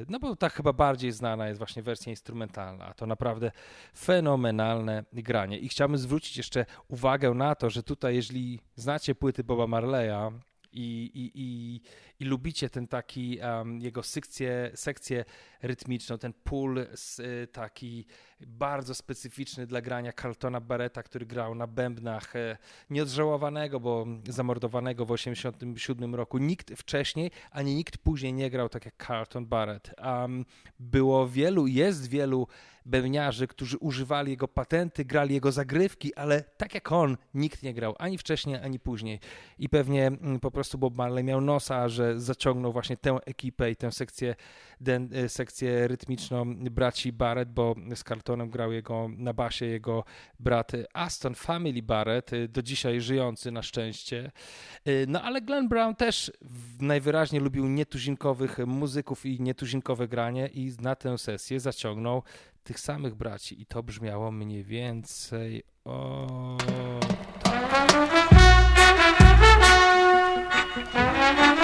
[0.10, 2.94] no bo ta chyba bardziej znana jest właśnie wersja instrumentalna.
[2.94, 3.52] To naprawdę
[3.98, 5.60] fenomenalne granie.
[5.60, 10.32] I chciałbym zwrócić jeszcze uwagę na to, że tutaj, jeżeli znacie płyty Boba Marleya,
[10.72, 11.82] i, i, i,
[12.20, 15.26] i lubicie ten taki um, jego sekcję, sekcję
[15.62, 16.86] rytmiczną, ten pull
[17.52, 18.06] taki
[18.48, 22.58] bardzo specyficzny dla grania Carltona Barretta, który grał na bębnach e,
[22.90, 26.38] nieodżałowanego, bo zamordowanego w 1987 roku.
[26.38, 29.96] Nikt wcześniej, ani nikt później nie grał tak jak Carlton Barrett.
[30.06, 30.46] Um,
[30.80, 32.48] było wielu, jest wielu
[32.90, 37.96] bębniarzy, którzy używali jego patenty, grali jego zagrywki, ale tak jak on, nikt nie grał
[38.00, 39.20] ani wcześniej, ani później.
[39.60, 43.76] I pewnie mm, po prostu Bob Marley miał nosa, że zaciągnął właśnie tę ekipę i
[43.76, 44.36] tę sekcję,
[44.82, 50.04] den, e, sekcję rytmiczną braci Barrett, bo z Carltonem grał jego na basie jego
[50.40, 54.32] brat Aston Family Barrett, e, do dzisiaj żyjący na szczęście.
[54.86, 56.32] E, no ale Glenn Brown też
[56.80, 62.24] najwyraźniej lubił nietuzinkowych muzyków i nietuzinkowe granie i na tę sesję zaciągnął
[62.70, 66.28] tych samych braci i to brzmiało mniej więcej o
[70.94, 71.59] tak.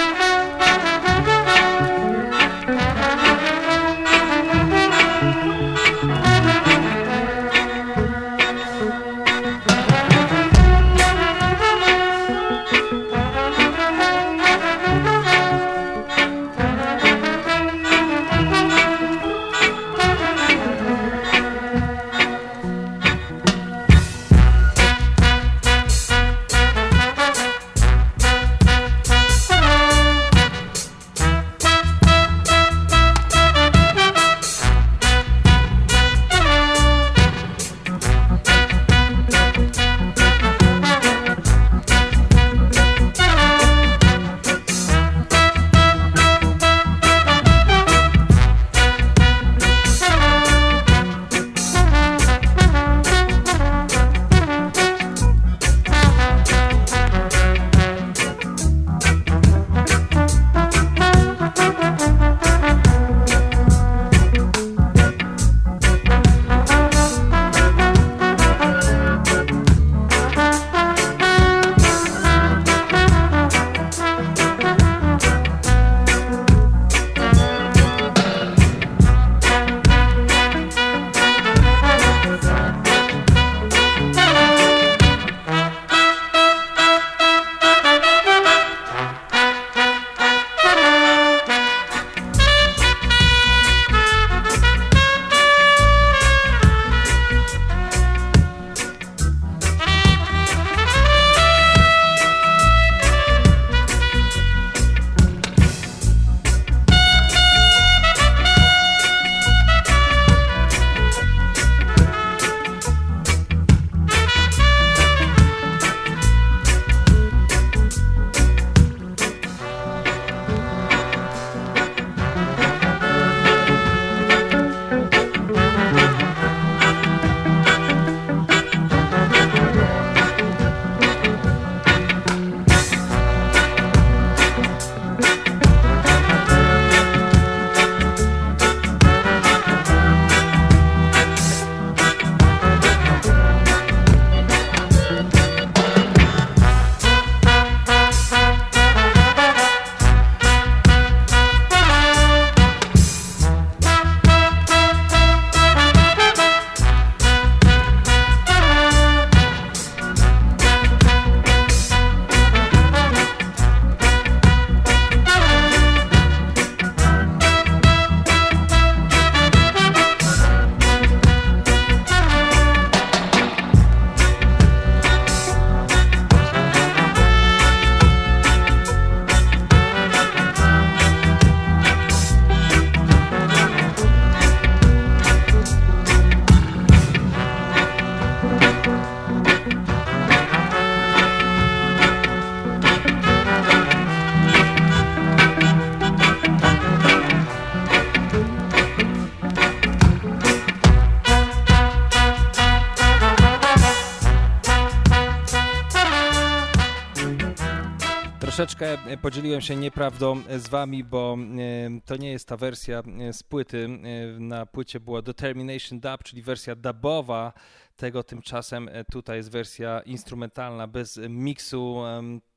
[208.65, 213.43] Troszeczkę podzieliłem się nieprawdą z wami, bo e, to nie jest ta wersja e, z
[213.43, 213.85] płyty.
[213.85, 217.53] E, na płycie była Determination Dub, czyli wersja dubowa
[217.95, 218.23] tego.
[218.23, 222.01] Tymczasem tutaj jest wersja instrumentalna, bez miksu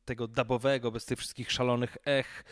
[0.04, 2.44] tego dubowego, bez tych wszystkich szalonych ech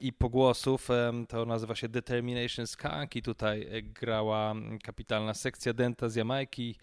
[0.00, 0.88] i pogłosów.
[1.28, 6.76] To nazywa się Determination Skunk i tutaj grała kapitalna sekcja Denta z Jamajki.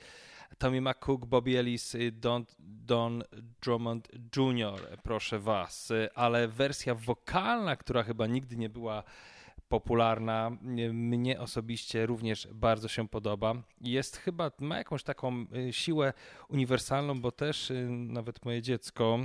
[0.58, 3.24] Tommy McCook, Bobby Ellis, y, Don, Don
[3.62, 5.92] Drummond Jr., proszę was.
[5.92, 9.04] Y, ale wersja wokalna, która chyba nigdy nie była
[9.70, 13.56] popularna, y, mnie osobiście również bardzo się podoba.
[13.82, 16.14] Jest chyba, ma jakąś taką siłę
[16.50, 19.20] uniwersalną, bo też nawet moje dziecko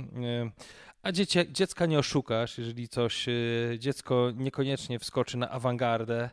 [1.03, 6.29] a dziecię, dziecka nie oszukasz, jeżeli coś, y, dziecko niekoniecznie wskoczy na awangardę,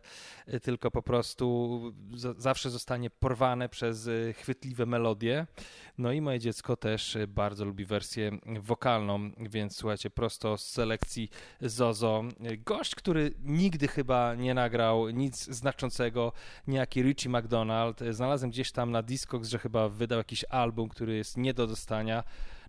[0.54, 1.80] y, tylko po prostu
[2.36, 5.46] zawsze zostanie porwane przez y, chwytliwe melodie.
[5.98, 12.24] No i moje dziecko też bardzo lubi wersję wokalną, więc słuchajcie, prosto z selekcji Zozo.
[12.64, 16.32] Gość, który nigdy chyba nie nagrał nic znaczącego,
[16.66, 18.00] niejaki Richie McDonald.
[18.10, 22.24] Znalazłem gdzieś tam na Discogs, że chyba wydał jakiś album, który jest nie do dostania.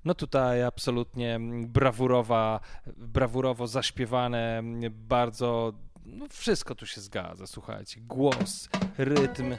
[0.05, 2.59] No tutaj absolutnie brawurowa,
[2.97, 5.73] brawurowo zaśpiewane, bardzo,
[6.05, 9.55] no wszystko tu się zgadza, słuchajcie, głos, rytm.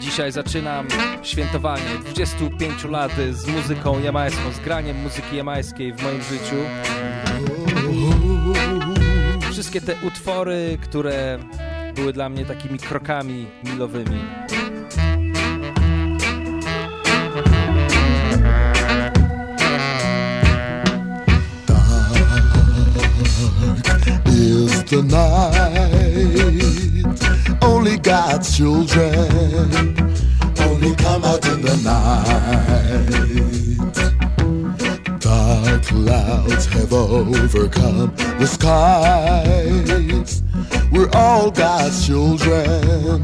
[0.00, 0.88] Dzisiaj zaczynam
[1.22, 6.56] świętowanie 25 lat z muzyką jamańską, z graniem muzyki jamańskiej w moim życiu.
[9.50, 11.38] Wszystkie te utwory, które
[11.94, 14.20] były dla mnie takimi krokami milowymi.
[24.42, 25.62] is the night.
[27.62, 29.12] Only God's children
[30.58, 33.22] only come out in the night.
[35.64, 40.42] Dark clouds have overcome the skies.
[40.90, 43.22] We're all God's children,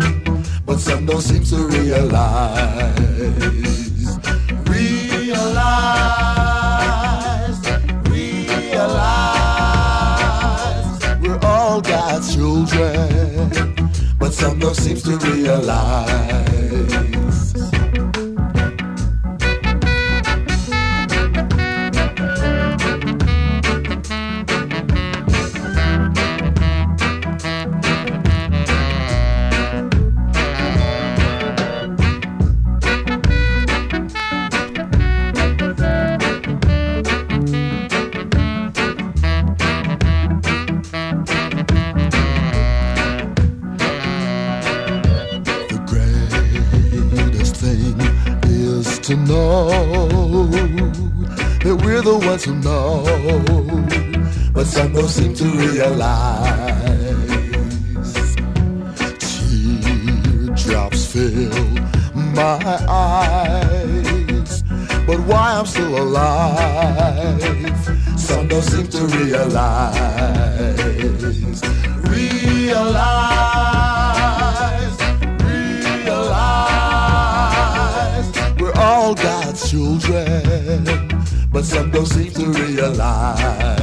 [0.65, 2.59] but some don't seem to realize.
[4.69, 5.99] Realize,
[8.09, 9.19] realize.
[11.21, 13.51] We're all God's children,
[14.21, 16.38] but some don't seem to realize.
[61.09, 61.51] Fill
[62.15, 64.63] my eyes,
[65.07, 67.77] but why I'm still alive,
[68.19, 69.97] some don't seem to realize.
[72.11, 72.99] Realize,
[76.05, 76.69] realize,
[78.61, 81.09] we're all God's children
[81.51, 83.78] but some don't seem to realize.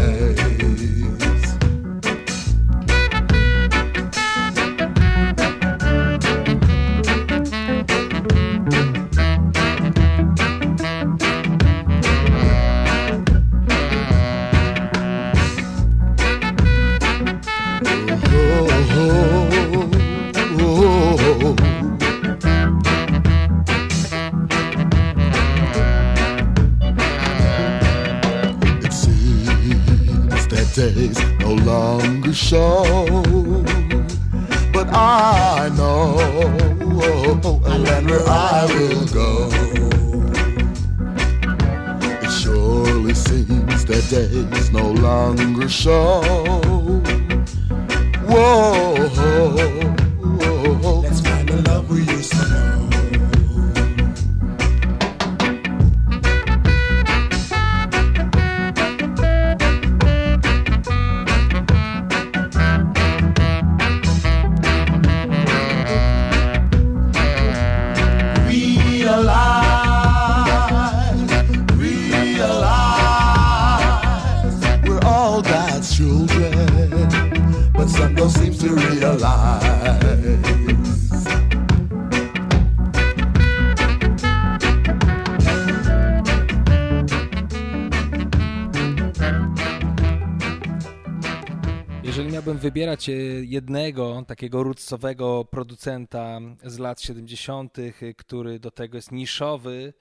[92.95, 93.13] Wybierać e,
[93.45, 99.93] jednego takiego rutsowego producenta z lat 70., e, który do tego jest niszowy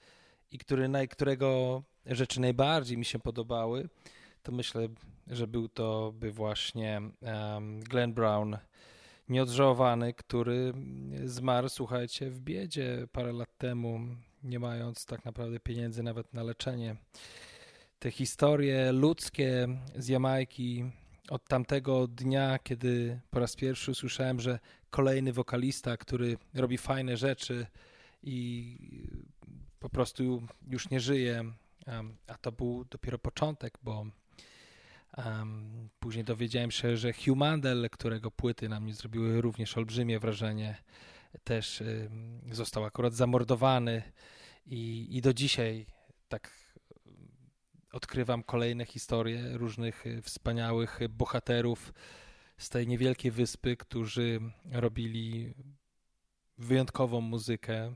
[0.51, 3.89] i który, którego rzeczy najbardziej mi się podobały,
[4.43, 4.87] to myślę,
[5.27, 7.01] że był to by właśnie
[7.89, 8.57] Glenn Brown,
[9.29, 10.73] nieodżałowany, który
[11.25, 13.99] zmarł, słuchajcie, w biedzie parę lat temu,
[14.43, 16.95] nie mając tak naprawdę pieniędzy nawet na leczenie.
[17.99, 20.91] Te historie ludzkie z Jamajki
[21.29, 24.59] od tamtego dnia, kiedy po raz pierwszy usłyszałem, że
[24.89, 27.67] kolejny wokalista, który robi fajne rzeczy
[28.23, 28.77] i
[29.79, 31.43] po prostu już nie żyje,
[32.27, 34.05] a to był dopiero początek, bo
[35.99, 40.77] później dowiedziałem się, że Hugh Mandel, którego płyty na mnie zrobiły również olbrzymie wrażenie,
[41.43, 41.83] też
[42.51, 44.03] został akurat zamordowany
[44.65, 45.85] i, i do dzisiaj
[46.29, 46.64] tak
[47.95, 51.93] odkrywam kolejne historie różnych y, wspaniałych bohaterów
[52.57, 54.39] z tej niewielkiej wyspy, którzy
[54.71, 55.53] robili
[56.57, 57.95] wyjątkową muzykę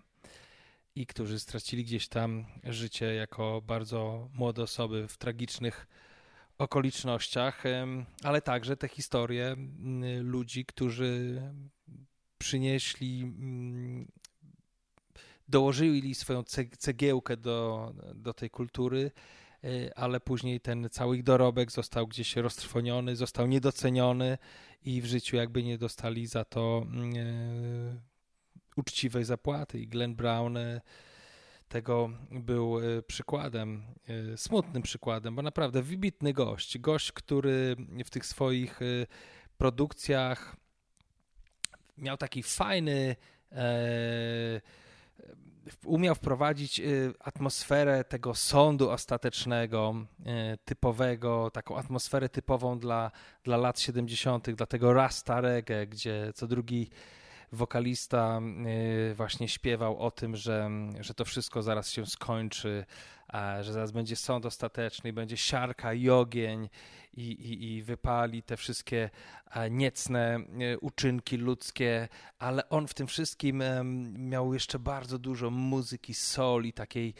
[0.95, 5.87] i którzy stracili gdzieś tam życie jako bardzo młode osoby w tragicznych
[6.57, 7.63] okolicznościach,
[8.23, 9.55] ale także te historie
[10.21, 11.41] ludzi, którzy
[12.37, 13.33] przynieśli,
[15.47, 16.43] dołożyli swoją
[16.77, 19.11] cegiełkę do, do tej kultury
[19.95, 24.37] ale później ten cały ich dorobek został gdzieś roztrwoniony, został niedoceniony
[24.83, 26.85] i w życiu jakby nie dostali za to
[27.15, 27.99] y,
[28.75, 29.79] uczciwej zapłaty.
[29.79, 30.81] I Glenn Brown y,
[31.67, 33.83] tego był przykładem,
[34.35, 36.77] smutnym przykładem, bo naprawdę wybitny gość.
[36.77, 38.79] Gość, który w tych swoich
[39.57, 40.55] produkcjach
[41.97, 43.15] miał taki fajny
[43.51, 44.61] e,
[45.85, 53.11] umiał wprowadzić y, atmosferę tego sądu ostatecznego, y, typowego, taką atmosferę typową dla,
[53.43, 56.89] dla lat 70., dla tego Rasta Reggae, gdzie co drugi
[57.51, 58.41] wokalista
[59.11, 62.85] y, właśnie śpiewał o tym, że, że to wszystko zaraz się skończy,
[63.61, 66.69] że zaraz będzie sąd ostateczny, będzie siarka i ogień
[67.13, 69.09] i, i, i wypali te wszystkie
[69.71, 72.07] niecne e, uczynki ludzkie,
[72.39, 73.63] ale on w tym wszystkim
[74.13, 77.13] miał jeszcze bardzo dużo muzyki soli, takiej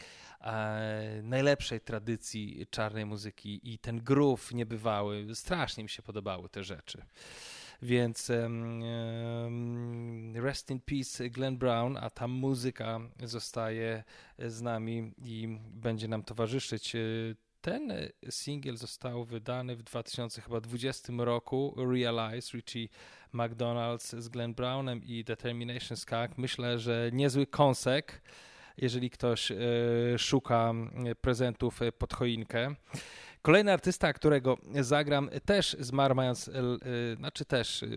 [1.24, 5.36] najlepszej tradycji czarnej muzyki i ten groove niebywały.
[5.36, 7.05] Strasznie mi się podobały te rzeczy.
[7.82, 14.03] Więc um, rest in peace Glenn Brown, a ta muzyka zostaje
[14.39, 16.95] z nami i będzie nam towarzyszyć.
[17.61, 17.93] Ten
[18.30, 21.75] singiel został wydany w 2020 roku.
[21.77, 22.88] Realize, Richie
[23.34, 26.38] McDonald's z Glenn Brownem i Determination Skunk.
[26.38, 28.21] Myślę, że niezły kąsek,
[28.77, 29.57] jeżeli ktoś e,
[30.17, 30.73] szuka
[31.21, 32.75] prezentów pod choinkę.
[33.41, 36.51] Kolejny artysta, którego zagram, też zmarł mając, e,
[37.15, 37.87] znaczy też, e,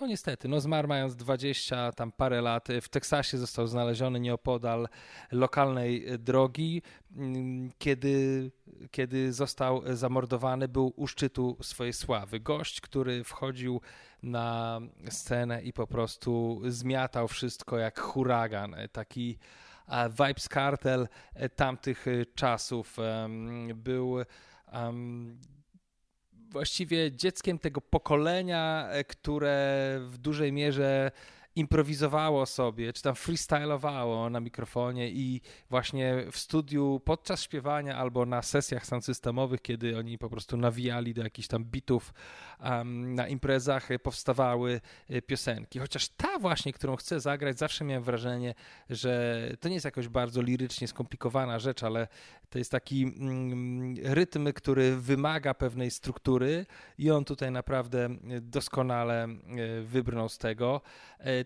[0.00, 2.68] no niestety, no zmarł mając 20 tam parę lat.
[2.82, 4.88] W Teksasie został znaleziony nieopodal
[5.32, 6.82] lokalnej drogi.
[7.16, 8.50] Mm, kiedy,
[8.90, 12.40] kiedy został zamordowany, był u szczytu swojej sławy.
[12.40, 13.80] Gość, który wchodził
[14.22, 18.76] na scenę i po prostu zmiatał wszystko jak huragan.
[18.92, 19.38] Taki
[20.10, 21.08] Vibes Cartel
[21.56, 22.96] tamtych czasów
[23.74, 24.16] był
[24.76, 25.38] um,
[26.50, 31.10] właściwie dzieckiem tego pokolenia, e, które w dużej mierze
[31.56, 35.40] improwizowało sobie, czy tam freestylowało na mikrofonie i
[35.70, 41.14] właśnie w studiu podczas śpiewania albo na sesjach sound systemowych, kiedy oni po prostu nawijali
[41.14, 42.14] do jakichś tam bitów
[42.60, 45.78] um, na imprezach, e, powstawały e, piosenki.
[45.78, 48.54] Chociaż ta właśnie, którą chcę zagrać, zawsze miałem wrażenie,
[48.90, 52.08] że to nie jest jakoś bardzo lirycznie skomplikowana rzecz, ale
[52.50, 56.66] to jest taki mm, rytm, który wymaga pewnej struktury
[56.98, 58.08] i on tutaj naprawdę
[58.40, 59.28] doskonale e,
[59.82, 60.80] wybrnął z tego.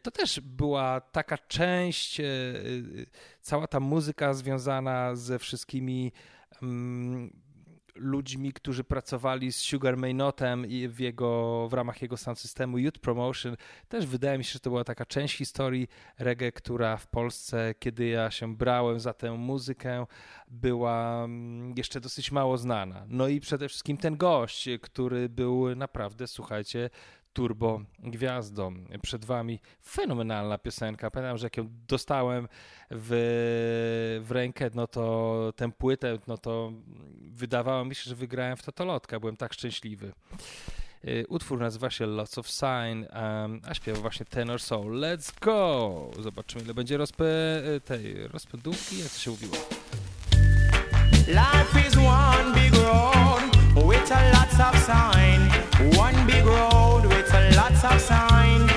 [0.00, 2.24] E, to też była taka część, e,
[3.40, 6.12] cała ta muzyka związana ze wszystkimi
[6.62, 7.30] mm,
[7.94, 13.56] ludźmi, którzy pracowali z Sugar Maynotem i w, jego, w ramach jego systemu Youth Promotion.
[13.88, 15.88] Też wydaje mi się, że to była taka część historii
[16.18, 20.06] reggae, która w Polsce, kiedy ja się brałem za tę muzykę,
[20.48, 23.06] była mm, jeszcze dosyć mało znana.
[23.08, 26.90] No i przede wszystkim ten gość, który był naprawdę, słuchajcie,
[27.32, 28.74] turbo gwiazdą.
[29.02, 31.10] Przed wami fenomenalna piosenka.
[31.10, 32.48] Pamiętam, że jak ją dostałem
[32.90, 36.72] w, w rękę, no to tę płytę, no to
[37.20, 39.20] wydawało mi się, że wygrałem w Totolotka.
[39.20, 40.12] Byłem tak szczęśliwy.
[41.04, 43.04] Y, utwór nazywa się Lots of Sign,
[43.68, 44.92] a śpiewa właśnie Tenor Soul.
[44.92, 46.10] Let's go!
[46.22, 47.24] Zobaczymy, ile będzie rozpę
[47.84, 49.56] tej rozpędówki, jak to się mówiło.
[51.26, 53.42] Life is one big road
[53.74, 55.50] with a lots of sign.
[55.98, 57.09] One big road
[57.84, 58.69] of sign.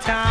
[0.00, 0.29] time.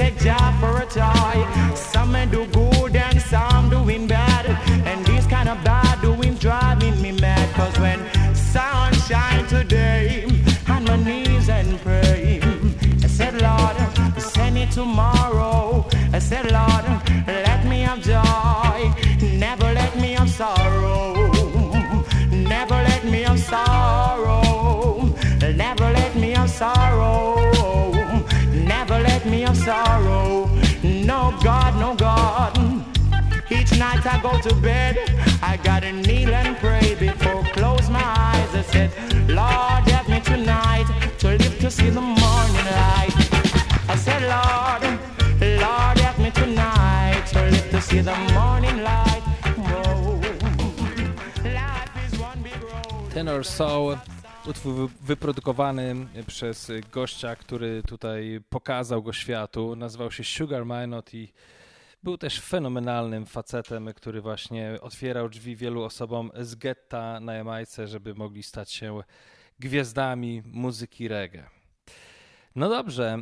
[0.00, 1.74] Take job for a toy.
[1.74, 2.69] Some men do good
[34.04, 34.96] night I go to bed,
[35.42, 38.54] I gotta kneel and pray before close my eyes.
[38.54, 38.90] I said,
[39.28, 40.86] Lord, help me tonight
[41.18, 43.14] to live to see the morning light.
[43.88, 44.82] I said, Lord,
[45.40, 49.22] Lord, help me tonight to live to see the morning light.
[49.56, 50.20] Whoa.
[53.14, 53.96] Tenor Soul,
[54.46, 55.94] utwór wy- wyprodukowany
[56.26, 59.76] przez gościa, który tutaj pokazał go światu.
[59.76, 61.32] Nazywał się Sugar Minot i
[62.02, 68.14] był też fenomenalnym facetem, który właśnie otwierał drzwi wielu osobom z getta na Jamajce, żeby
[68.14, 69.00] mogli stać się
[69.58, 71.60] gwiazdami muzyki reggae.
[72.56, 73.18] No dobrze,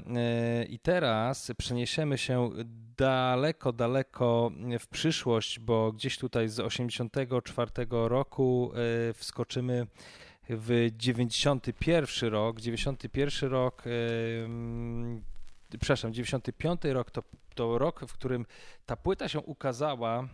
[0.59, 2.51] yy, i teraz przeniesiemy się
[2.97, 4.51] daleko, daleko
[4.81, 8.73] w przyszłość, bo gdzieś tutaj z 84 roku
[9.07, 9.87] yy, wskoczymy
[10.51, 12.61] w 91 rok.
[12.61, 14.49] 91 rok, yy,
[15.69, 17.23] przepraszam, 95 rok to,
[17.55, 18.47] to rok, w którym
[18.87, 20.29] ta płyta się ukazała.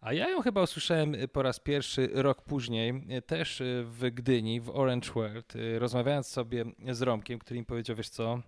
[0.00, 5.12] A ja ją chyba usłyszałem po raz pierwszy rok później, też w Gdyni, w Orange
[5.12, 8.42] World, rozmawiając sobie z Romkiem, który mi powiedział, wiesz co,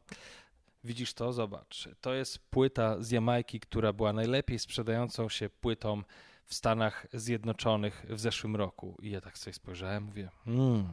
[0.84, 6.02] widzisz to, zobacz, to jest płyta z Jamajki, która była najlepiej sprzedającą się płytą
[6.44, 8.96] w Stanach Zjednoczonych w zeszłym roku.
[9.02, 10.88] I ja tak sobie spojrzałem, mówię, hmm.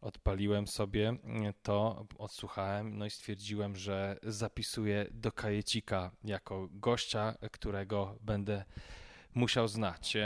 [0.00, 1.16] Odpaliłem sobie
[1.62, 8.64] to, odsłuchałem, no i stwierdziłem, że zapisuję do kajecika jako gościa, którego będę
[9.34, 10.16] musiał znać.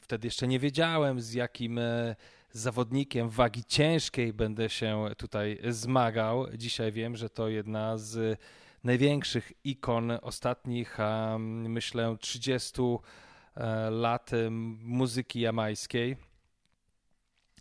[0.00, 2.16] Wtedy jeszcze nie wiedziałem, z jakim e,
[2.50, 6.46] zawodnikiem wagi ciężkiej będę się tutaj zmagał.
[6.56, 8.40] Dzisiaj wiem, że to jedna z
[8.84, 12.82] największych ikon ostatnich, a myślę, 30
[13.56, 14.30] e, lat
[14.82, 16.16] muzyki jamańskiej.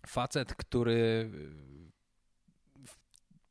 [0.07, 1.31] Facet, który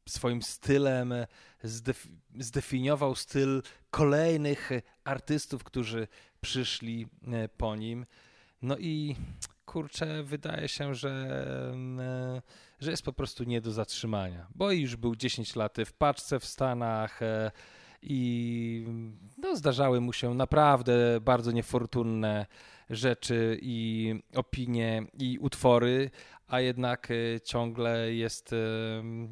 [0.08, 1.14] swoim stylem
[1.62, 4.70] zdef zdefiniował styl kolejnych
[5.04, 6.08] artystów, którzy
[6.40, 8.06] przyszli e, po nim.
[8.62, 9.16] No i
[9.66, 11.10] kurczę, wydaje się, że,
[11.98, 12.42] e,
[12.80, 16.44] że jest po prostu nie do zatrzymania, bo już był 10 lat w paczce w
[16.44, 17.50] Stanach e,
[18.04, 18.86] i
[19.38, 22.46] no, zdarzały mu się naprawdę bardzo niefortunne
[22.90, 26.10] rzeczy i opinie i utwory,
[26.46, 28.56] a jednak e, ciągle jest, e,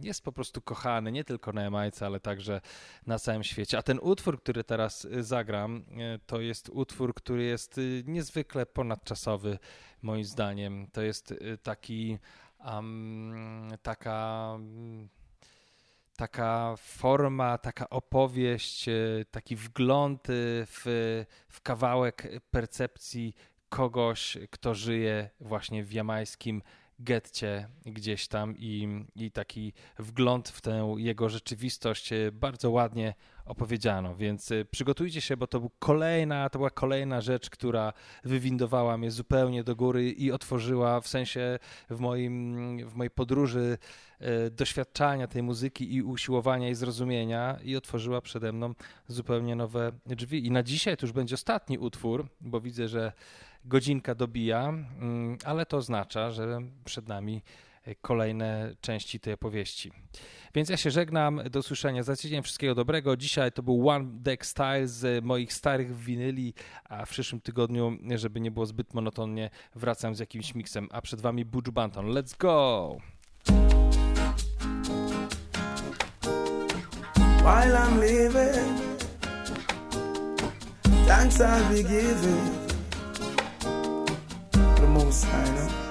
[0.03, 2.61] jest po prostu kochany nie tylko na Jamajce, ale także
[3.07, 3.79] na całym świecie.
[3.79, 5.85] A ten utwór, który teraz e, zagram,
[6.27, 9.59] to jest utwór, który jest niezwykle ponadczasowy,
[10.03, 10.87] moim zdaniem.
[10.93, 12.19] To jest taki,
[12.65, 14.49] um, taka
[16.17, 18.87] taka forma, taka opowieść,
[19.31, 20.27] taki wgląd
[20.67, 23.35] w, w kawałek percepcji
[23.69, 26.63] kogoś, kto żyje właśnie w jamańskim
[26.99, 33.15] getcie gdzieś tam i, i taki wgląd w tę jego rzeczywistość bardzo ładnie
[33.53, 37.93] opowiedziano, więc przygotujcie się, bo to, był kolejna, to była kolejna rzecz, która
[38.25, 41.59] wywindowała mnie zupełnie do góry i otworzyła w sensie
[41.91, 43.79] w, moim, w mojej podróży
[44.21, 48.75] e, doświadczania tej muzyki i usiłowania i zrozumienia i otworzyła przede mną
[49.09, 50.47] zupełnie nowe drzwi.
[50.47, 53.13] I na dzisiaj to już będzie ostatni utwór, bo widzę, że
[53.65, 54.73] godzinka dobija,
[55.45, 57.43] ale to oznacza, że przed nami
[58.01, 59.93] kolejne części tej opowieści.
[60.55, 63.17] Więc ja się żegnam, do usłyszenia za tydzień, wszystkiego dobrego.
[63.17, 66.55] Dzisiaj to był One Deck Style z moich starych winyli,
[66.85, 71.21] a w przyszłym tygodniu, żeby nie było zbyt monotonnie, wracam z jakimś miksem, a przed
[71.21, 72.07] wami Butch Banton.
[72.07, 72.99] Let's go!
[77.43, 78.99] while I'm living.
[81.07, 82.69] Thanks I'll be giving.
[84.53, 85.82] The most I know.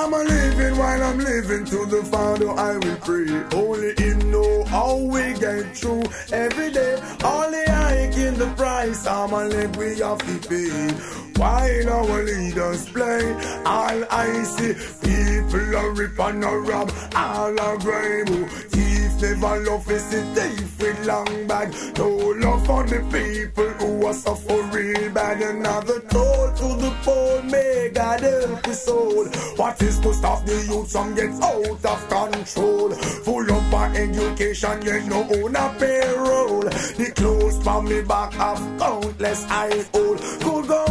[0.00, 3.28] I'm a living while I'm living to the Father I will pray.
[3.52, 7.02] Only Him know how we get through every day.
[7.24, 9.04] Only I in the price.
[9.08, 10.92] I'm a live we have to pay.
[11.40, 13.24] While our leaders play,
[13.66, 18.78] all I see people are rip and a rob, all are grave.
[19.20, 21.74] Never love is the thief with long bag.
[21.98, 25.42] No love for the people who are suffer real bad.
[25.42, 29.26] Another toll to the poor, may God help the soul.
[29.56, 32.90] What is to stop the youth from get out of control?
[32.92, 36.60] Full up on education, get no own a payroll.
[36.60, 40.18] The clothes from me back have countless I hold.
[40.18, 40.87] Could go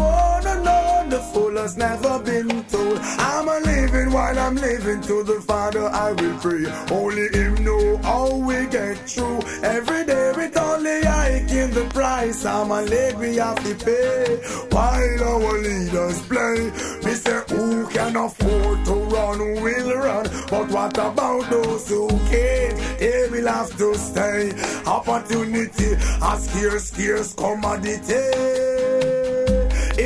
[1.68, 2.98] has never been told.
[3.20, 6.66] I'm a living while I'm living to the Father I will pray.
[6.92, 9.42] Only Him know how we get through.
[9.64, 12.46] Every day with only I in the price.
[12.46, 14.38] I'm a leg we have to pay.
[14.72, 16.72] While our leaders play,
[17.04, 20.26] me say who can afford to run will run.
[20.50, 22.78] But what about those who can't?
[23.00, 24.54] They will have to stay.
[24.86, 29.27] Opportunity, a scarce, scarce commodity.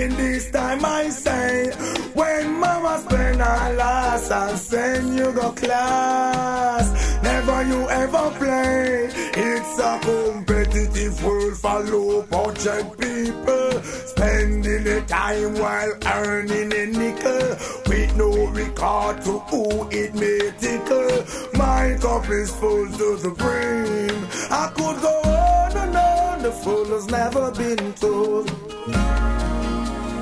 [0.01, 1.69] In this time I say,
[2.15, 9.11] when mama spend her last and send you go class, never you ever play.
[9.13, 17.55] It's a competitive world for low budget people, spending the time while earning a nickel,
[17.85, 21.25] with no regard to who it may tickle.
[21.53, 24.27] My cup is full to the brim.
[24.49, 29.40] I could go on and on, the fool has never been told.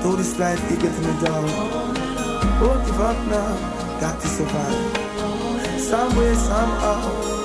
[0.02, 1.44] Though this life it gets me down
[2.60, 7.39] Won't give up now, got to survive Some way, somehow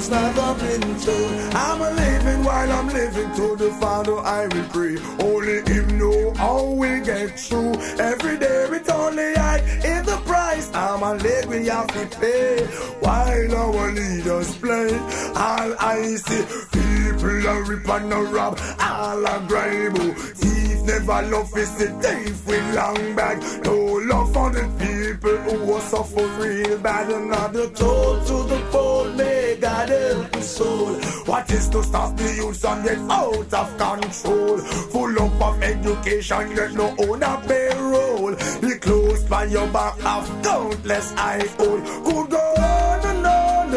[0.00, 4.68] has never been told I'm a living while I'm living to the Father I will
[4.70, 4.96] pray.
[5.20, 7.74] Only Him know how we get through.
[7.98, 10.70] Every day with only I in the price.
[10.72, 12.64] I'm a leg we have to pay.
[13.00, 14.90] While our leaders play
[15.36, 20.14] All I see people are rip and a rob All are grime.
[20.40, 23.38] Thief never love is the thief with long bag.
[23.64, 23.76] No
[24.10, 28.69] love for the people who are suffer real bad Another toll to the
[30.42, 30.94] soul
[31.26, 34.58] What is to stop the youth and get out of control?
[34.58, 38.30] Full up of education get no own a payroll.
[38.32, 42.89] The clothes by your back of countless eyes hold Could go on and on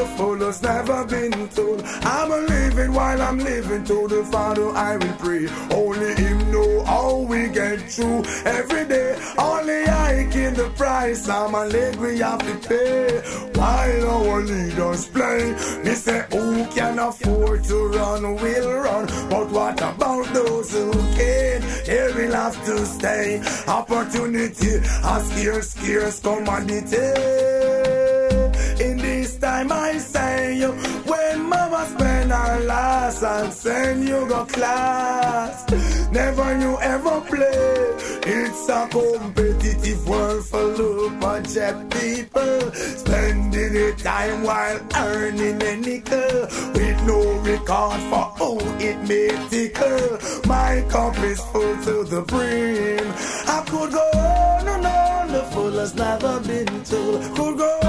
[0.04, 1.82] The has never been told.
[2.04, 5.48] I'm a living while I'm living to the Father I will pray.
[5.72, 8.26] Only Him know how we get through.
[8.44, 11.30] Every day Only I can the price.
[11.30, 13.22] I'm a leg we have to pay.
[13.56, 15.54] While our leaders play
[15.86, 18.36] Me say who can afford to run?
[18.36, 19.06] Will run.
[19.30, 23.42] But what about those who can't They will have to stay.
[23.68, 27.93] Opportunity a scarce, scarce commodity
[29.44, 30.72] time I say you
[31.12, 35.56] When mama spend her last And send you go class.
[36.12, 37.74] Never you ever play.
[38.26, 42.60] It's a competitive world for low budget people
[43.04, 46.36] Spending the time while earning a nickel.
[46.76, 47.20] With no
[47.52, 48.52] regard for who
[48.90, 50.10] it may tickle.
[50.48, 53.08] My cup is full to the brim.
[53.56, 57.22] I could go on and on The fool has never been told.
[57.36, 57.83] Could go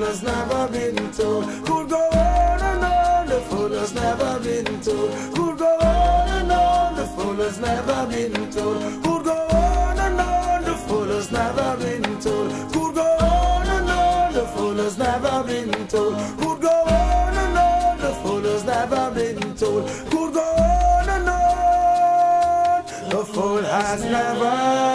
[0.00, 5.10] has never been told Could go on and on The fool has never been told
[5.34, 10.20] Could go on and on The fool has never been told Could go on and
[10.20, 14.98] on The fool has never been told Could go on and on The fool has
[14.98, 20.34] never been told Could go on and on The fool has never been told Could
[20.34, 24.93] go on and on The fool has never